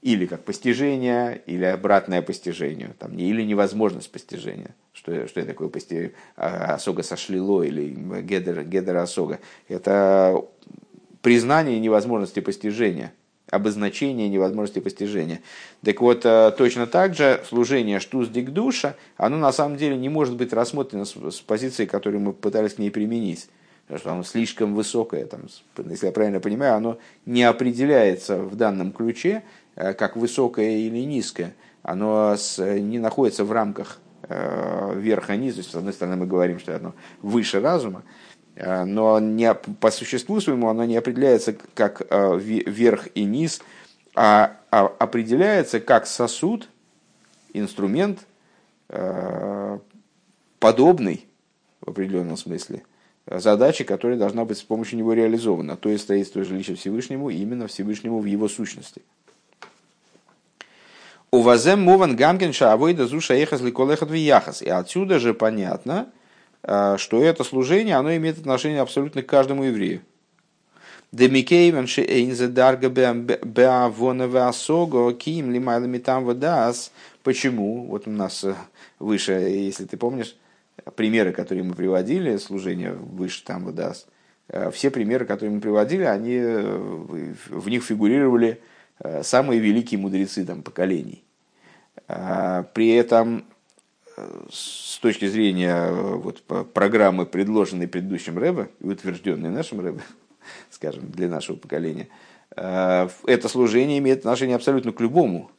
или 0.01 0.25
как 0.25 0.43
постижение, 0.43 1.41
или 1.45 1.63
обратное 1.63 2.21
постижение, 2.21 2.95
там, 2.97 3.17
или 3.17 3.43
невозможность 3.43 4.11
постижения. 4.11 4.75
Что, 4.93 5.27
что 5.27 5.45
такое 5.45 5.69
пости... 5.69 6.13
А, 6.35 6.75
осога 6.75 7.03
сошлило 7.03 7.61
или 7.61 7.95
гедер, 8.21 8.63
гедер 8.63 8.97
осога? 8.97 9.39
Это 9.67 10.43
признание 11.21 11.79
невозможности 11.79 12.39
постижения, 12.39 13.13
обозначение 13.51 14.27
невозможности 14.27 14.79
постижения. 14.79 15.41
Так 15.85 16.01
вот, 16.01 16.25
э, 16.25 16.51
точно 16.57 16.87
так 16.87 17.13
же 17.13 17.43
служение 17.47 17.99
штуз 17.99 18.27
душа, 18.29 18.95
оно 19.17 19.37
на 19.37 19.51
самом 19.51 19.77
деле 19.77 19.95
не 19.95 20.09
может 20.09 20.35
быть 20.35 20.53
рассмотрено 20.53 21.05
с 21.05 21.39
позиции, 21.41 21.85
которую 21.85 22.21
мы 22.21 22.33
пытались 22.33 22.73
к 22.73 22.77
ней 22.79 22.89
применить. 22.89 23.47
Потому 23.83 23.99
что 23.99 24.11
оно 24.13 24.23
слишком 24.23 24.73
высокое, 24.73 25.25
там, 25.25 25.41
если 25.89 26.05
я 26.07 26.11
правильно 26.11 26.39
понимаю, 26.39 26.75
оно 26.75 26.97
не 27.25 27.43
определяется 27.43 28.37
в 28.37 28.55
данном 28.55 28.91
ключе, 28.91 29.43
Э, 29.75 29.93
как 29.93 30.15
высокое 30.15 30.77
или 30.77 30.99
низкое, 30.99 31.53
оно 31.81 32.35
не 32.57 32.99
находится 32.99 33.43
в 33.43 33.51
рамках 33.51 33.99
э, 34.23 34.93
верха-низа. 34.97 35.63
С 35.63 35.73
одной 35.73 35.93
стороны, 35.93 36.17
мы 36.17 36.27
говорим, 36.27 36.59
что 36.59 36.75
оно 36.75 36.93
выше 37.21 37.61
разума, 37.61 38.03
но 38.55 39.19
не, 39.19 39.53
по 39.53 39.91
существу 39.91 40.41
своему 40.41 40.69
оно 40.69 40.85
не 40.85 40.97
определяется 40.97 41.55
как 41.73 42.01
верх 42.11 43.07
и 43.15 43.23
низ, 43.23 43.61
а, 44.13 44.57
а 44.69 44.87
определяется 44.99 45.79
как 45.79 46.05
сосуд, 46.05 46.67
инструмент, 47.53 48.19
подобный 50.59 51.25
в 51.81 51.89
определенном 51.89 52.37
смысле 52.37 52.83
задачи, 53.25 53.83
которая 53.83 54.17
должна 54.17 54.45
быть 54.45 54.57
с 54.57 54.63
помощью 54.63 54.97
него 54.99 55.13
реализована, 55.13 55.77
то 55.77 55.89
есть 55.89 56.03
строительство 56.03 56.43
жилища 56.43 56.75
Всевышнему 56.75 57.29
именно 57.29 57.67
Всевышнему 57.67 58.19
в 58.19 58.25
его 58.25 58.47
сущности. 58.47 59.01
Увазем 61.31 61.81
мован 61.81 62.17
гамкен 62.17 62.51
шаавойда 62.51 63.07
зуша 63.07 63.35
ехас 63.35 63.61
ликолехат 63.61 64.11
яхас. 64.11 64.61
И 64.61 64.69
отсюда 64.69 65.17
же 65.17 65.33
понятно, 65.33 66.07
э, 66.07 66.11
что 66.63 67.23
это 67.23 67.43
служение, 67.43 67.95
оно 67.95 68.15
имеет 68.15 68.37
отношение 68.37 68.81
абсолютно 68.81 69.23
к 69.23 69.27
каждому 69.27 69.63
еврею. 69.63 70.01
Почему? 77.23 77.85
Вот 77.85 78.07
у 78.07 78.11
нас 78.11 78.43
э, 78.43 78.55
выше, 78.99 79.31
если 79.33 79.85
ты 79.85 79.97
помнишь, 79.97 80.35
примеры, 80.95 81.33
которые 81.33 81.63
мы 81.63 81.73
приводили, 81.73 82.37
служение 82.37 82.93
выше 82.93 83.43
там 83.43 83.65
водас, 83.65 84.07
э, 84.47 84.71
все 84.71 84.89
примеры, 84.89 85.25
которые 85.25 85.53
мы 85.53 85.61
приводили, 85.61 86.03
они 86.03 86.39
в 86.39 87.67
них 87.67 87.83
фигурировали 87.83 88.61
Э, 89.03 89.23
самые 89.23 89.59
великие 89.59 89.99
мудрецы 89.99 90.45
там, 90.45 90.61
поколений. 90.61 91.23
При 92.07 92.89
этом 92.89 93.39
э, 93.39 93.41
с 94.51 94.99
точки 94.99 95.27
зрения 95.27 95.75
э, 95.75 96.15
вот, 96.15 96.43
программы, 96.73 97.25
предложенной 97.25 97.87
предыдущим 97.87 98.37
Рэбе 98.37 98.69
и 98.79 98.87
утвержденной 98.87 99.49
нашим 99.49 99.79
Рэбе, 99.79 100.01
скажем, 100.69 101.09
для 101.11 101.27
нашего 101.27 101.55
поколения, 101.55 102.07
это 102.53 103.47
служение 103.47 103.97
имеет 103.99 104.19
отношение 104.19 104.57
абсолютно 104.57 104.91
к 104.91 104.99
любому. 104.99 105.51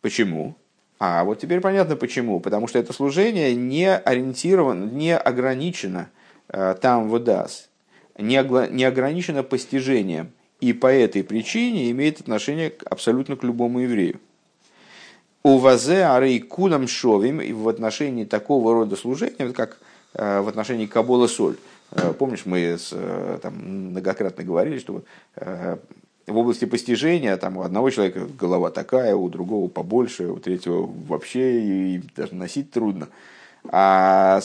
Почему? 0.00 0.54
А 1.00 1.24
вот 1.24 1.40
теперь 1.40 1.60
понятно 1.60 1.96
почему. 1.96 2.38
Потому 2.38 2.68
что 2.68 2.78
это 2.78 2.92
служение 2.92 3.52
не 3.56 3.92
ориентировано, 3.92 4.84
не 4.84 5.16
ограничено 5.16 6.10
там 6.46 7.08
водас, 7.08 7.68
не 8.16 8.36
ограничено 8.36 9.42
постижением 9.42 10.30
и 10.60 10.72
по 10.72 10.86
этой 10.86 11.22
причине 11.22 11.90
имеет 11.90 12.20
отношение 12.20 12.72
абсолютно 12.88 13.36
к 13.36 13.44
любому 13.44 13.80
еврею. 13.80 14.20
У 15.46 15.58
вазе 15.58 16.06
арей 16.06 16.40
кудам 16.40 16.88
шовим 16.88 17.38
в 17.38 17.68
отношении 17.68 18.24
такого 18.24 18.74
рода 18.74 18.96
служения, 18.96 19.52
как 19.52 19.78
э, 20.14 20.40
в 20.40 20.48
отношении 20.48 20.86
Кабола 20.86 21.28
Соль. 21.28 21.54
Э, 21.92 22.12
помнишь, 22.18 22.46
мы 22.46 22.58
с, 22.76 22.88
э, 22.90 23.38
там, 23.40 23.54
многократно 23.90 24.42
говорили, 24.42 24.80
что 24.80 25.04
в 25.36 26.36
области 26.36 26.64
постижения 26.64 27.36
там, 27.36 27.58
у 27.58 27.62
одного 27.62 27.90
человека 27.90 28.26
голова 28.36 28.72
такая, 28.72 29.14
у 29.14 29.28
другого 29.28 29.68
побольше, 29.68 30.26
у 30.26 30.38
третьего 30.38 30.90
вообще 31.06 31.60
и 31.60 32.02
даже 32.16 32.34
носить 32.34 32.72
трудно. 32.72 33.06
А, 33.72 34.40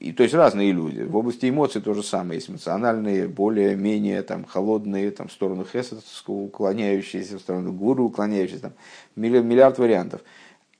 и, 0.00 0.12
то 0.12 0.22
есть 0.22 0.34
разные 0.34 0.72
люди. 0.72 1.02
В 1.02 1.16
области 1.16 1.48
эмоций 1.48 1.80
то 1.80 1.94
же 1.94 2.02
самое. 2.02 2.36
Есть 2.36 2.50
эмоциональные, 2.50 3.28
более-менее 3.28 4.22
там, 4.22 4.44
холодные, 4.44 5.10
там, 5.10 5.28
в 5.28 5.32
сторону 5.32 5.64
Хеса 5.64 5.96
уклоняющиеся, 6.26 7.38
в 7.38 7.40
сторону 7.40 7.72
Гуру 7.72 8.04
уклоняющиеся. 8.04 8.62
Там, 8.62 8.72
миллиард, 9.16 9.78
вариантов. 9.78 10.20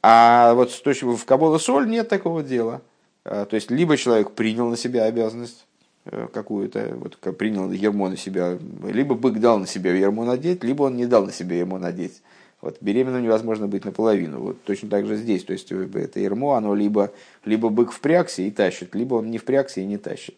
А 0.02 0.54
вот 0.54 0.82
то 0.82 0.90
есть, 0.90 1.02
в 1.02 1.24
Кабола 1.24 1.58
Соль 1.58 1.88
нет 1.88 2.08
такого 2.08 2.42
дела. 2.42 2.82
А, 3.24 3.44
то 3.44 3.56
есть, 3.56 3.70
либо 3.70 3.96
человек 3.96 4.32
принял 4.32 4.68
на 4.68 4.76
себя 4.76 5.04
обязанность 5.04 5.66
э, 6.06 6.28
какую-то, 6.32 6.96
вот 6.96 7.16
принял 7.36 7.70
ермо 7.70 8.08
на 8.08 8.16
себя, 8.16 8.58
либо 8.84 9.14
бык 9.14 9.38
дал 9.38 9.58
на 9.58 9.66
себя 9.66 9.92
ермо 9.94 10.24
надеть, 10.24 10.64
либо 10.64 10.84
он 10.84 10.96
не 10.96 11.06
дал 11.06 11.26
на 11.26 11.32
себя 11.32 11.56
ермо 11.56 11.78
надеть. 11.78 12.22
Вот 12.62 12.76
беременным 12.80 13.24
невозможно 13.24 13.66
быть 13.66 13.84
наполовину. 13.84 14.40
Вот 14.40 14.62
точно 14.62 14.88
так 14.88 15.04
же 15.04 15.16
здесь. 15.16 15.42
То 15.42 15.52
есть 15.52 15.70
э, 15.72 15.88
это 15.94 16.20
ермо, 16.20 16.54
оно 16.54 16.76
либо, 16.76 17.12
либо 17.44 17.68
бык 17.68 17.90
впрягся 17.90 18.42
и 18.42 18.52
тащит, 18.52 18.94
либо 18.94 19.16
он 19.16 19.30
не 19.32 19.38
впрягся 19.38 19.80
и 19.80 19.84
не 19.84 19.98
тащит. 19.98 20.36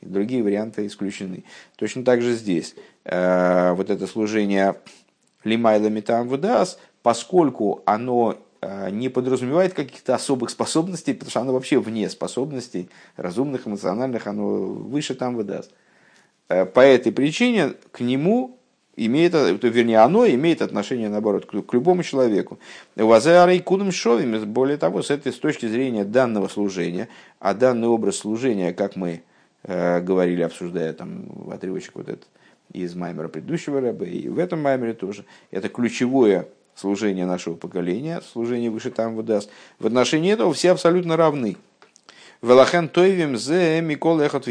И 0.00 0.06
другие 0.06 0.44
варианты 0.44 0.86
исключены. 0.86 1.42
Точно 1.74 2.04
так 2.04 2.22
же 2.22 2.34
здесь. 2.34 2.76
Э, 3.04 3.72
вот 3.72 3.90
это 3.90 4.06
служение 4.06 4.76
лимайла 5.42 5.88
метам 5.88 6.28
вудас, 6.28 6.78
поскольку 7.02 7.82
оно 7.86 8.38
э, 8.60 8.90
не 8.90 9.08
подразумевает 9.08 9.74
каких-то 9.74 10.14
особых 10.14 10.50
способностей, 10.50 11.12
потому 11.12 11.30
что 11.30 11.40
оно 11.40 11.52
вообще 11.54 11.80
вне 11.80 12.08
способностей 12.08 12.88
разумных, 13.16 13.66
эмоциональных, 13.66 14.28
оно 14.28 14.46
выше 14.46 15.16
там 15.16 15.34
выдаст. 15.34 15.72
По 16.46 16.80
этой 16.80 17.10
причине 17.10 17.72
к 17.90 17.98
нему 18.00 18.60
имеет, 18.96 19.34
вернее, 19.62 19.98
оно 19.98 20.26
имеет 20.26 20.62
отношение, 20.62 21.08
наоборот, 21.08 21.46
к, 21.46 21.62
к 21.62 21.74
любому 21.74 22.02
человеку. 22.02 22.58
Вазарей 22.96 23.60
кудом 23.60 23.92
шовим, 23.92 24.38
более 24.46 24.76
того, 24.76 25.02
с 25.02 25.10
этой 25.10 25.32
с 25.32 25.38
точки 25.38 25.66
зрения 25.66 26.04
данного 26.04 26.48
служения, 26.48 27.08
а 27.40 27.54
данный 27.54 27.88
образ 27.88 28.18
служения, 28.18 28.72
как 28.72 28.96
мы 28.96 29.22
э, 29.64 30.00
говорили, 30.00 30.42
обсуждая 30.42 30.92
там 30.92 31.50
отрывочек 31.50 31.92
вот 31.94 32.08
этот 32.08 32.28
из 32.72 32.94
Маймера 32.94 33.28
предыдущего 33.28 33.80
рэба, 33.80 34.04
и 34.04 34.28
в 34.28 34.38
этом 34.38 34.62
Маймере 34.62 34.94
тоже, 34.94 35.24
это 35.50 35.68
ключевое 35.68 36.48
служение 36.74 37.26
нашего 37.26 37.54
поколения, 37.54 38.20
служение 38.32 38.70
выше 38.70 38.90
там 38.90 39.14
выдаст. 39.14 39.50
В 39.78 39.86
отношении 39.86 40.32
этого 40.32 40.52
все 40.52 40.72
абсолютно 40.72 41.16
равны. 41.16 41.56
Велахен 42.42 42.88
тойвим 42.88 43.36
зе 43.36 43.80
микол 43.80 44.20
эхот 44.20 44.48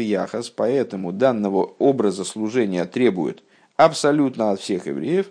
поэтому 0.56 1.12
данного 1.12 1.64
образа 1.78 2.24
служения 2.24 2.84
требует– 2.86 3.42
абсолютно 3.76 4.52
от 4.52 4.60
всех 4.60 4.86
евреев. 4.86 5.30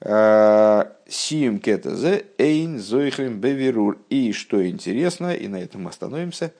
Э, 0.00 0.84
Сием 1.08 1.60
кетазе 1.60 2.26
эйн 2.38 2.80
зойхрим 2.80 3.40
беверур. 3.40 3.98
И 4.08 4.32
что 4.32 4.66
интересно, 4.68 5.34
и 5.34 5.46
на 5.48 5.56
этом 5.56 5.86
остановимся, 5.86 6.52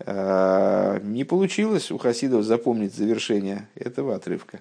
Не 0.00 1.24
получилось 1.24 1.90
у 1.90 1.98
хасидов 1.98 2.44
запомнить 2.44 2.94
завершение 2.94 3.68
этого 3.74 4.14
отрывка. 4.14 4.60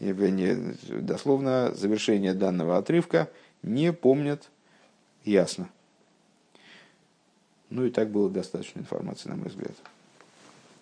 Дословно 0.00 1.72
завершение 1.74 2.34
данного 2.34 2.76
отрывка 2.76 3.30
не 3.62 3.92
помнят 3.92 4.50
ясно. 5.24 5.70
Ну 7.70 7.84
и 7.84 7.90
так 7.90 8.10
было 8.10 8.30
достаточно 8.30 8.80
информации, 8.80 9.28
на 9.28 9.36
мой 9.36 9.48
взгляд. 9.48 9.74